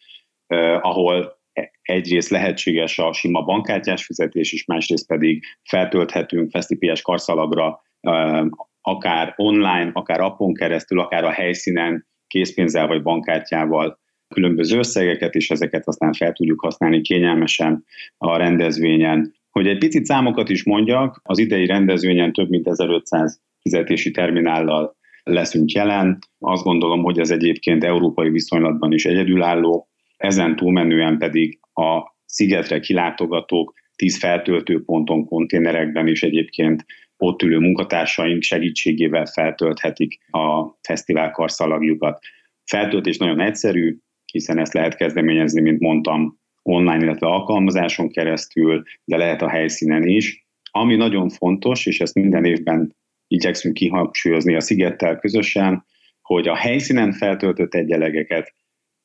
eh, 0.47 0.87
ahol 0.87 1.43
egyrészt 1.83 2.31
lehetséges 2.31 2.99
a 2.99 3.13
sima 3.13 3.43
bankkártyás 3.43 4.05
fizetés 4.05 4.53
is, 4.53 4.65
másrészt 4.65 5.07
pedig 5.07 5.45
feltölthetünk 5.63 6.51
fesztipies 6.51 7.03
karszalagra 7.03 7.83
eh, 8.01 8.45
akár 8.81 9.33
online, 9.37 9.91
akár 9.93 10.21
appon 10.21 10.55
keresztül, 10.55 11.01
akár 11.01 11.25
a 11.25 11.31
helyszínen 11.31 12.07
készpénzzel 12.27 12.87
vagy 12.87 13.03
bankkártyával 13.03 14.03
különböző 14.35 14.79
összegeket, 14.79 15.35
és 15.35 15.51
ezeket 15.51 15.87
aztán 15.87 16.13
fel 16.13 16.33
tudjuk 16.33 16.61
használni 16.61 17.01
kényelmesen 17.01 17.85
a 18.17 18.37
rendezvényen. 18.37 19.35
Hogy 19.51 19.67
egy 19.67 19.79
picit 19.79 20.05
számokat 20.05 20.49
is 20.49 20.65
mondjak, 20.65 21.21
az 21.23 21.39
idei 21.39 21.67
rendezvényen 21.67 22.33
több 22.33 22.49
mint 22.49 22.67
1500 22.67 23.41
fizetési 23.61 24.11
terminállal 24.11 24.97
leszünk 25.23 25.71
jelen. 25.71 26.19
Azt 26.39 26.63
gondolom, 26.63 27.03
hogy 27.03 27.19
ez 27.19 27.31
egyébként 27.31 27.85
európai 27.85 28.31
viszonylatban 28.31 28.93
is 28.93 29.05
egyedülálló. 29.05 29.89
Ezen 30.17 30.57
túlmenően 30.57 31.19
pedig 31.19 31.59
a 31.73 32.15
szigetre 32.27 32.81
kilátogatók 32.81 33.75
10 33.97 34.19
feltöltőponton, 34.19 35.25
konténerekben 35.25 36.07
is 36.09 36.23
egyébként 36.23 36.85
ott 37.17 37.43
ülő 37.43 37.59
munkatársaink 37.59 38.43
segítségével 38.43 39.27
feltölthetik 39.27 40.19
a 40.31 40.79
fesztivál 40.83 41.31
karszalagjukat. 41.31 42.19
Feltöltés 42.65 43.17
nagyon 43.17 43.41
egyszerű, 43.41 43.97
hiszen 44.35 44.59
ezt 44.59 44.73
lehet 44.73 44.97
kezdeményezni, 44.97 45.61
mint 45.61 45.81
mondtam, 45.81 46.39
online, 46.63 47.05
illetve 47.05 47.27
alkalmazáson 47.27 48.11
keresztül, 48.11 48.83
de 49.05 49.17
lehet 49.17 49.43
a 49.43 49.49
helyszínen 49.49 50.07
is. 50.07 50.47
Ami 50.71 50.97
nagyon 50.97 51.29
fontos, 51.29 51.87
és 51.87 52.01
ezt 52.01 52.15
minden 52.15 52.45
évben 52.45 52.97
igyekszünk 53.27 53.75
kihangsúlyozni 53.75 54.55
a 54.55 54.61
Szigettel 54.61 55.19
közösen, 55.19 55.85
hogy 56.23 56.49
a 56.49 56.55
helyszínen 56.55 57.13
feltöltött 57.13 57.75
egyenlegeket 57.75 58.55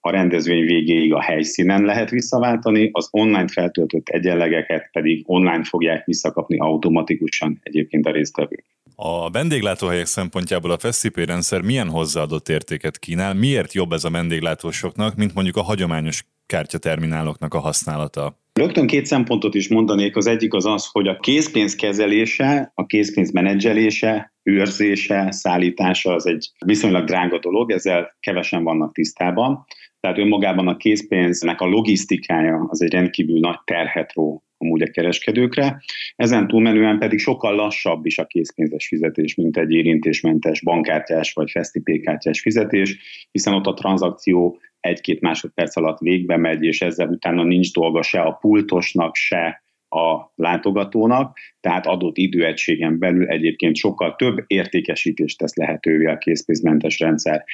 a 0.02 0.10
rendezvény 0.12 0.66
végéig 0.66 1.14
a 1.14 1.22
helyszínen 1.22 1.84
lehet 1.84 2.10
visszaváltani, 2.10 2.90
az 2.92 3.08
online 3.12 3.48
feltöltött 3.48 4.08
egyenlegeket 4.08 4.90
pedig 4.92 5.24
online 5.26 5.64
fogják 5.64 6.06
visszakapni 6.06 6.58
automatikusan 6.58 7.60
egyébként 7.64 8.06
a 8.06 8.12
résztvevők. 8.12 8.66
A 8.96 9.30
vendéglátóhelyek 9.30 10.06
szempontjából 10.06 10.72
a 10.72 10.78
FesztiPay 10.78 11.26
rendszer 11.26 11.62
milyen 11.62 11.90
hozzáadott 11.90 12.50
értéket 12.50 13.00
kínál? 13.00 13.34
Miért 13.34 13.74
jobb 13.74 13.92
ez 13.92 14.04
a 14.04 14.10
vendéglátósoknak, 14.10 15.16
mint 15.16 15.34
mondjuk 15.34 15.58
a 15.58 15.64
hagyományos 15.64 16.24
kártyatermináloknak 16.46 17.54
a 17.54 17.60
használata? 17.60 18.38
Rögtön 18.54 18.88
két 18.88 19.06
szempontot 19.06 19.56
is 19.56 19.68
mondanék. 19.68 20.16
Az 20.16 20.28
egyik 20.28 20.54
az 20.54 20.66
az, 20.66 20.90
hogy 20.92 21.08
a 21.08 21.18
készpénz 21.20 21.76
kezelése, 21.76 22.72
a 22.76 22.86
készpénz 22.86 23.32
menedzselése, 23.32 24.34
őrzése, 24.44 25.32
szállítása 25.32 26.14
az 26.14 26.26
egy 26.26 26.52
viszonylag 26.66 27.06
drága 27.06 27.40
dolog, 27.40 27.72
ezzel 27.72 28.16
kevesen 28.20 28.64
vannak 28.64 28.94
tisztában. 28.94 29.66
Tehát 30.00 30.18
önmagában 30.18 30.68
a 30.68 30.78
készpénznek 30.78 31.62
a 31.62 31.66
logisztikája 31.66 32.66
az 32.70 32.82
egy 32.82 32.92
rendkívül 32.92 33.40
nagy 33.40 33.60
terhet 33.64 34.14
ró 34.14 34.44
amúgy 34.58 34.82
a 34.82 34.92
kereskedőkre. 34.92 35.82
Ezen 36.16 36.48
túlmenően 36.48 37.00
pedig 37.00 37.20
sokkal 37.20 37.56
lassabb 37.56 38.06
is 38.06 38.18
a 38.18 38.26
készpénzes 38.26 38.88
fizetés, 38.88 39.36
mint 39.36 39.58
egy 39.58 39.72
érintésmentes 39.72 40.62
bankkártyás 40.62 41.34
vagy 41.34 41.52
fesztipékártyás 41.52 42.40
fizetés, 42.40 42.98
hiszen 43.32 43.54
ott 43.54 43.66
a 43.66 43.74
tranzakció 43.74 44.60
egy-két 44.80 45.22
másodperc 45.22 45.76
alatt 45.76 46.00
végbe 46.00 46.38
megy, 46.38 46.64
és 46.64 46.82
ezzel 46.82 47.08
utána 47.08 47.44
nincs 47.44 47.72
dolga 47.72 48.02
se 48.02 48.22
a 48.22 48.32
pultosnak, 48.32 49.16
se 49.16 49.64
a 49.90 50.32
látogatónak, 50.36 51.38
tehát 51.60 51.86
adott 51.86 52.18
időegységen 52.18 53.00
belül 53.00 53.28
egyébként 53.28 53.76
sokkal 53.76 54.16
több 54.16 54.44
értékesítést 54.48 55.38
tesz 55.38 55.56
lehetővé 55.56 56.06
a 56.06 56.18
készpénzmentes 56.18 57.00
rendszer. 57.00 57.46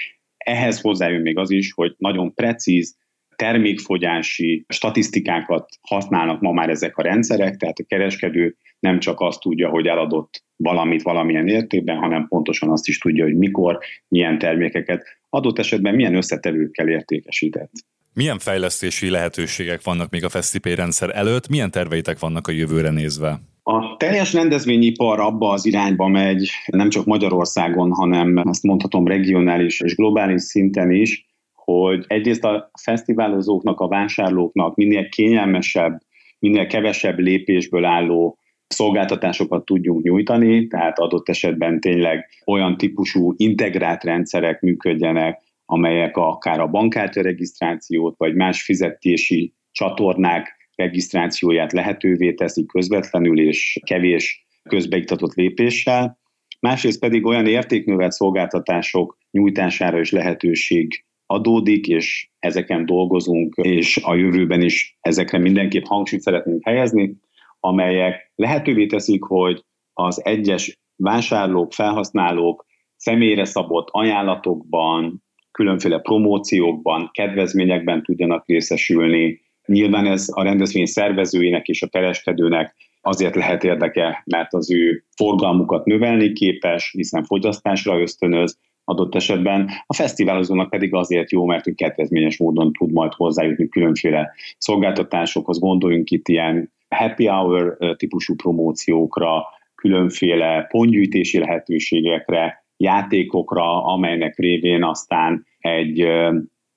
Ehhez 0.46 0.82
hozzájön 0.82 1.22
még 1.22 1.38
az 1.38 1.52
is, 1.52 1.72
hogy 1.74 1.96
nagyon 1.98 2.34
precíz 2.34 2.98
termékfogyási 3.36 4.66
statisztikákat 4.68 5.70
használnak 5.82 6.42
ma 6.42 6.52
már 6.52 6.70
ezek 6.70 6.98
a 6.98 7.02
rendszerek, 7.02 7.56
tehát 7.56 7.80
a 7.80 7.84
kereskedő 7.88 8.56
nem 8.80 9.00
csak 9.00 9.20
azt 9.20 9.40
tudja, 9.40 9.70
hogy 9.70 9.88
eladott 9.88 10.44
valamit 10.56 11.02
valamilyen 11.02 11.48
értékben, 11.48 11.98
hanem 11.98 12.28
pontosan 12.28 12.70
azt 12.70 12.88
is 12.88 12.98
tudja, 12.98 13.24
hogy 13.24 13.36
mikor, 13.38 13.80
milyen 14.08 14.38
termékeket, 14.38 15.04
adott 15.30 15.60
esetben 15.60 15.96
milyen 15.96 16.16
összetevőkkel 16.16 16.88
értékesített. 16.88 17.72
Milyen 18.14 18.40
fejlesztési 18.40 19.10
lehetőségek 19.10 19.84
vannak 19.84 20.10
még 20.10 20.24
a 20.24 20.30
FestiPay 20.30 20.76
rendszer 20.76 21.16
előtt? 21.16 21.48
Milyen 21.48 21.72
terveitek 21.72 22.20
vannak 22.20 22.48
a 22.48 22.52
jövőre 22.52 22.90
nézve? 22.90 23.40
A 23.68 23.98
teljes 23.98 24.34
rendezvényipar 24.34 25.20
abba 25.20 25.50
az 25.50 25.66
irányba 25.66 26.08
megy, 26.08 26.50
nem 26.66 26.90
csak 26.90 27.06
Magyarországon, 27.06 27.92
hanem 27.92 28.42
azt 28.44 28.64
mondhatom 28.64 29.08
regionális 29.08 29.82
és 29.82 29.96
globális 29.96 30.42
szinten 30.42 30.92
is, 30.92 31.26
hogy 31.54 32.06
egyrészt 32.08 32.44
a 32.44 32.72
fesztiválozóknak, 32.82 33.80
a 33.80 33.88
vásárlóknak 33.88 34.76
minél 34.76 35.10
kényelmesebb, 35.10 36.02
minél 36.40 36.68
kevesebb 36.68 37.20
lépésből 37.20 37.86
álló 37.86 38.38
szolgáltatásokat 38.68 39.66
tudjunk 39.66 40.04
nyújtani, 40.04 40.68
tehát 40.68 41.00
adott 41.00 41.30
esetben 41.30 41.80
tényleg 41.80 42.30
olyan 42.46 42.78
típusú 42.78 43.34
integrált 43.38 44.04
rendszerek 44.04 44.62
működjenek, 44.62 45.42
amelyek 45.66 46.18
akár 46.18 46.60
a 46.60 46.68
bankkártya 46.68 47.22
regisztrációt, 47.22 48.18
vagy 48.18 48.36
más 48.36 48.64
fizetési 48.64 49.54
csatornák 49.72 50.65
regisztrációját 50.76 51.72
lehetővé 51.72 52.34
teszik 52.34 52.68
közvetlenül 52.68 53.40
és 53.40 53.80
kevés 53.86 54.46
közbeiktatott 54.70 55.34
lépéssel. 55.34 56.20
Másrészt 56.60 57.00
pedig 57.00 57.26
olyan 57.26 57.46
értéknövelt 57.48 58.12
szolgáltatások 58.12 59.18
nyújtására 59.32 60.00
is 60.00 60.12
lehetőség 60.12 61.06
adódik, 61.26 61.88
és 61.88 62.30
ezeken 62.40 62.86
dolgozunk, 62.86 63.56
és 63.56 63.98
a 64.04 64.16
jövőben 64.16 64.62
is 64.62 64.98
ezekre 65.02 65.38
mindenképp 65.38 65.86
hangsúlyt 65.86 66.22
szeretnénk 66.22 66.66
helyezni, 66.66 67.16
amelyek 67.60 68.32
lehetővé 68.36 68.86
teszik, 68.86 69.24
hogy 69.24 69.64
az 69.94 70.26
egyes 70.26 70.80
vásárlók, 70.96 71.74
felhasználók 71.74 72.66
személyre 72.96 73.46
szabott 73.46 73.88
ajánlatokban, 73.92 75.24
különféle 75.52 76.00
promóciókban, 76.00 77.10
kedvezményekben 77.14 78.04
tudjanak 78.04 78.48
részesülni. 78.48 79.42
Nyilván 79.66 80.06
ez 80.06 80.28
a 80.32 80.44
rendezvény 80.44 80.86
szervezőinek 80.86 81.68
és 81.68 81.82
a 81.82 81.88
kereskedőnek 81.88 82.76
azért 83.02 83.36
lehet 83.36 83.64
érdeke, 83.64 84.24
mert 84.26 84.54
az 84.54 84.72
ő 84.72 85.04
forgalmukat 85.16 85.86
növelni 85.86 86.32
képes, 86.34 86.92
hiszen 86.92 87.24
fogyasztásra 87.24 88.00
ösztönöz, 88.00 88.60
adott 88.84 89.16
esetben. 89.16 89.70
A 89.86 89.94
fesztiválozónak 89.94 90.70
pedig 90.70 90.94
azért 90.94 91.32
jó, 91.32 91.46
mert 91.46 91.64
hogy 91.64 91.76
kedvezményes 91.76 92.38
módon 92.38 92.72
tud 92.72 92.92
majd 92.92 93.14
hozzájutni 93.14 93.70
különféle 93.70 94.34
szolgáltatásokhoz. 94.58 95.60
Gondoljunk 95.60 96.10
itt 96.12 96.28
ilyen 96.28 96.74
happy 96.90 97.26
hour 97.26 97.78
típusú 97.98 98.36
promóciókra, 98.36 99.44
különféle 99.76 100.66
pontgyűjtési 100.70 101.38
lehetőségekre, 101.38 102.66
játékokra, 102.78 103.84
amelynek 103.84 104.38
révén 104.38 104.84
aztán 104.84 105.46
egy 105.60 106.08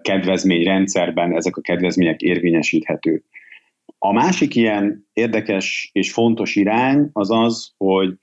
kedvezményrendszerben 0.03 1.37
ezek 1.37 1.57
a 1.57 1.61
kedvezmények 1.61 2.21
érvényesíthetők. 2.21 3.25
A 3.99 4.13
másik 4.13 4.55
ilyen 4.55 5.09
érdekes 5.13 5.91
és 5.93 6.13
fontos 6.13 6.57
irány 6.57 7.11
az 7.13 7.31
az, 7.31 7.75
hogy 7.77 8.15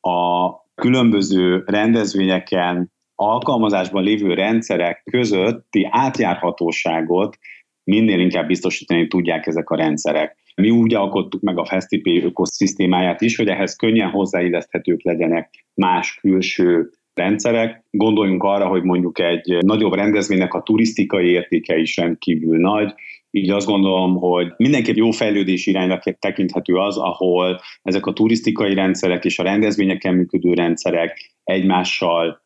a 0.00 0.50
különböző 0.74 1.62
rendezvényeken 1.66 2.92
alkalmazásban 3.14 4.02
lévő 4.02 4.34
rendszerek 4.34 5.02
közötti 5.10 5.88
átjárhatóságot 5.90 7.38
minél 7.84 8.20
inkább 8.20 8.46
biztosítani 8.46 9.06
tudják 9.06 9.46
ezek 9.46 9.70
a 9.70 9.76
rendszerek. 9.76 10.36
Mi 10.54 10.70
úgy 10.70 10.94
alkottuk 10.94 11.40
meg 11.40 11.58
a 11.58 11.64
FestiPay 11.64 12.22
ökoszisztémáját 12.22 13.20
is, 13.20 13.36
hogy 13.36 13.48
ehhez 13.48 13.76
könnyen 13.76 14.10
hozzáilleszthetők 14.10 15.02
legyenek 15.02 15.66
más 15.74 16.14
külső 16.20 16.90
rendszerek. 17.18 17.84
Gondoljunk 17.90 18.42
arra, 18.42 18.66
hogy 18.66 18.82
mondjuk 18.82 19.18
egy 19.18 19.56
nagyobb 19.60 19.94
rendezvénynek 19.94 20.54
a 20.54 20.62
turisztikai 20.62 21.30
értéke 21.30 21.76
is 21.76 21.96
rendkívül 21.96 22.58
nagy, 22.58 22.94
így 23.30 23.50
azt 23.50 23.66
gondolom, 23.66 24.16
hogy 24.16 24.52
mindenképp 24.56 24.96
jó 24.96 25.10
fejlődés 25.10 25.66
irányra 25.66 26.00
tekinthető 26.18 26.74
az, 26.74 26.96
ahol 26.96 27.60
ezek 27.82 28.06
a 28.06 28.12
turisztikai 28.12 28.74
rendszerek 28.74 29.24
és 29.24 29.38
a 29.38 29.42
rendezvényeken 29.42 30.14
működő 30.14 30.54
rendszerek 30.54 31.34
egymással 31.44 32.42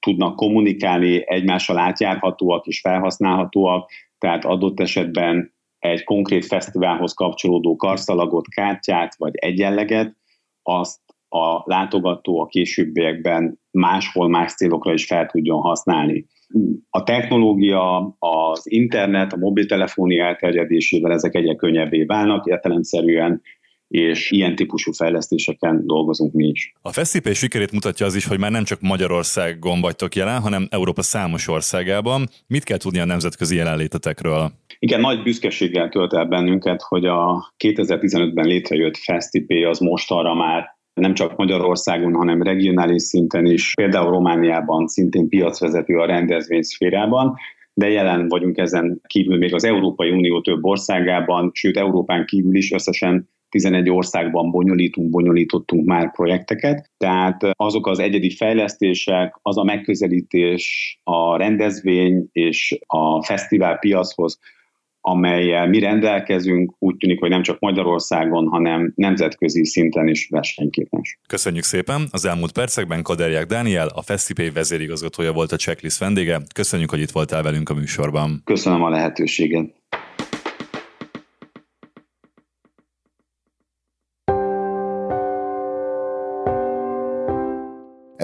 tudnak 0.00 0.36
kommunikálni, 0.36 1.22
egymással 1.26 1.78
átjárhatóak 1.78 2.66
és 2.66 2.80
felhasználhatóak, 2.80 3.90
tehát 4.18 4.44
adott 4.44 4.80
esetben 4.80 5.54
egy 5.78 6.04
konkrét 6.04 6.46
fesztiválhoz 6.46 7.12
kapcsolódó 7.12 7.76
karszalagot, 7.76 8.48
kártyát 8.48 9.14
vagy 9.16 9.34
egyenleget, 9.34 10.16
azt 10.62 11.00
a 11.28 11.62
látogató 11.64 12.40
a 12.40 12.46
későbbiekben 12.46 13.60
máshol 13.76 14.28
más 14.28 14.54
célokra 14.54 14.92
is 14.92 15.06
fel 15.06 15.26
tudjon 15.26 15.60
használni. 15.60 16.26
A 16.90 17.02
technológia, 17.02 18.16
az 18.18 18.70
internet, 18.70 19.32
a 19.32 19.36
mobiltelefóni 19.36 20.18
elterjedésével 20.18 21.12
ezek 21.12 21.34
egyre 21.34 21.54
könnyebbé 21.54 22.04
válnak, 22.04 22.46
értelemszerűen 22.46 23.42
és 23.88 24.30
ilyen 24.30 24.54
típusú 24.54 24.92
fejlesztéseken 24.92 25.86
dolgozunk 25.86 26.32
mi 26.32 26.46
is. 26.46 26.72
A 26.82 26.92
Feszipé 26.92 27.32
sikerét 27.32 27.72
mutatja 27.72 28.06
az 28.06 28.14
is, 28.14 28.26
hogy 28.26 28.38
már 28.38 28.50
nem 28.50 28.64
csak 28.64 28.80
Magyarországon 28.80 29.80
vagytok 29.80 30.14
jelen, 30.14 30.40
hanem 30.40 30.66
Európa 30.70 31.02
számos 31.02 31.48
országában. 31.48 32.28
Mit 32.46 32.64
kell 32.64 32.76
tudni 32.76 32.98
a 32.98 33.04
nemzetközi 33.04 33.56
jelenlétetekről? 33.56 34.52
Igen, 34.78 35.00
nagy 35.00 35.22
büszkeséggel 35.22 35.88
tölt 35.88 36.12
el 36.12 36.24
bennünket, 36.24 36.82
hogy 36.82 37.04
a 37.04 37.52
2015-ben 37.64 38.46
létrejött 38.46 38.96
Fesztipé 38.96 39.62
az 39.62 39.78
mostanra 39.78 40.34
már 40.34 40.75
nem 41.00 41.14
csak 41.14 41.36
Magyarországon, 41.36 42.14
hanem 42.14 42.42
regionális 42.42 43.02
szinten 43.02 43.46
is, 43.46 43.72
például 43.74 44.10
Romániában 44.10 44.86
szintén 44.86 45.28
piacvezető 45.28 45.96
a 45.96 46.06
rendezvényszférában, 46.06 47.34
de 47.74 47.88
jelen 47.88 48.28
vagyunk 48.28 48.58
ezen 48.58 49.00
kívül 49.06 49.36
még 49.36 49.54
az 49.54 49.64
Európai 49.64 50.10
Unió 50.10 50.40
több 50.40 50.64
országában, 50.64 51.50
sőt 51.54 51.76
Európán 51.76 52.26
kívül 52.26 52.56
is 52.56 52.72
összesen 52.72 53.28
11 53.48 53.90
országban 53.90 54.50
bonyolítunk, 54.50 55.10
bonyolítottunk 55.10 55.86
már 55.86 56.12
projekteket, 56.12 56.90
tehát 56.96 57.42
azok 57.52 57.86
az 57.86 57.98
egyedi 57.98 58.30
fejlesztések, 58.30 59.38
az 59.42 59.58
a 59.58 59.64
megközelítés 59.64 60.98
a 61.04 61.36
rendezvény 61.36 62.28
és 62.32 62.78
a 62.86 63.22
fesztivál 63.22 63.78
piachoz, 63.78 64.38
amelyel 65.08 65.66
mi 65.68 65.78
rendelkezünk, 65.78 66.74
úgy 66.78 66.96
tűnik, 66.96 67.20
hogy 67.20 67.30
nem 67.30 67.42
csak 67.42 67.58
Magyarországon, 67.58 68.46
hanem 68.46 68.92
nemzetközi 68.94 69.64
szinten 69.64 70.08
is 70.08 70.28
versenyképes. 70.30 71.18
Köszönjük 71.26 71.64
szépen! 71.64 72.06
Az 72.10 72.24
elmúlt 72.24 72.52
percekben 72.52 73.02
Kaderják 73.02 73.46
Dániel, 73.46 73.88
a 73.94 74.02
Fesztipé 74.02 74.48
vezérigazgatója 74.48 75.32
volt 75.32 75.52
a 75.52 75.56
checklist 75.56 75.98
vendége. 75.98 76.40
Köszönjük, 76.54 76.90
hogy 76.90 77.00
itt 77.00 77.10
voltál 77.10 77.42
velünk 77.42 77.68
a 77.68 77.74
műsorban. 77.74 78.42
Köszönöm 78.44 78.82
a 78.82 78.88
lehetőséget. 78.88 79.74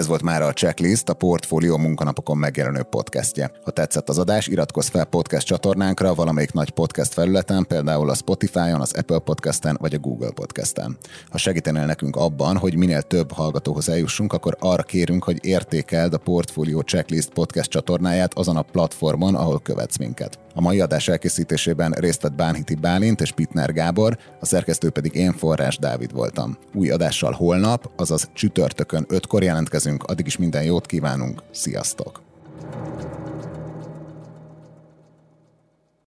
Ez 0.03 0.09
volt 0.09 0.23
már 0.23 0.43
a 0.43 0.53
Checklist, 0.53 1.09
a 1.09 1.15
Portfolio 1.15 1.79
munkanapokon 1.79 2.39
megjelenő 2.39 2.83
podcastje. 2.83 3.51
Ha 3.65 3.71
tetszett 3.71 4.09
az 4.09 4.19
adás, 4.19 4.47
iratkozz 4.47 4.89
fel 4.89 5.05
podcast 5.05 5.47
csatornánkra 5.47 6.15
valamelyik 6.15 6.53
nagy 6.53 6.71
podcast 6.71 7.13
felületen, 7.13 7.67
például 7.67 8.11
a 8.11 8.15
Spotify-on, 8.15 8.81
az 8.81 8.93
Apple 8.93 9.19
Podcasten 9.19 9.79
vagy 9.81 9.95
a 9.95 9.99
Google 9.99 10.31
Podcasten. 10.31 10.99
Ha 11.31 11.39
segítenél 11.39 11.85
nekünk 11.85 12.17
abban, 12.17 12.57
hogy 12.57 12.77
minél 12.77 13.03
több 13.03 13.33
hallgatóhoz 13.33 13.89
eljussunk, 13.89 14.33
akkor 14.33 14.57
arra 14.61 14.83
kérünk, 14.83 15.25
hogy 15.25 15.45
értékeld 15.45 16.15
a 16.15 16.19
Portfolio 16.19 16.81
Checklist 16.81 17.31
podcast 17.31 17.71
csatornáját 17.71 18.35
azon 18.35 18.57
a 18.57 18.63
platformon, 18.63 19.35
ahol 19.35 19.61
követsz 19.61 19.99
minket. 19.99 20.39
A 20.55 20.61
mai 20.61 20.81
adás 20.81 21.09
elkészítésében 21.09 21.93
részt 21.93 22.23
vett 22.23 22.33
Bánhiti 22.33 22.75
Bálint 22.75 23.21
és 23.21 23.33
Pitner 23.33 23.73
Gábor, 23.73 24.19
a 24.41 24.47
szerkesztő 24.47 24.91
pedig 24.91 25.15
én 25.15 25.33
Forrás 25.33 25.79
Dávid 25.79 26.13
voltam. 26.13 26.57
Új 26.75 26.91
adással 26.91 27.33
holnap, 27.33 27.91
azaz 27.97 28.31
csütörtökön 28.33 29.07
5-kor 29.09 29.43
jelentkezünk, 29.43 29.92
addig 29.99 30.27
is 30.27 30.37
minden 30.37 30.63
jót 30.63 30.87
kívánunk, 30.87 31.43
sziasztok! 31.51 32.32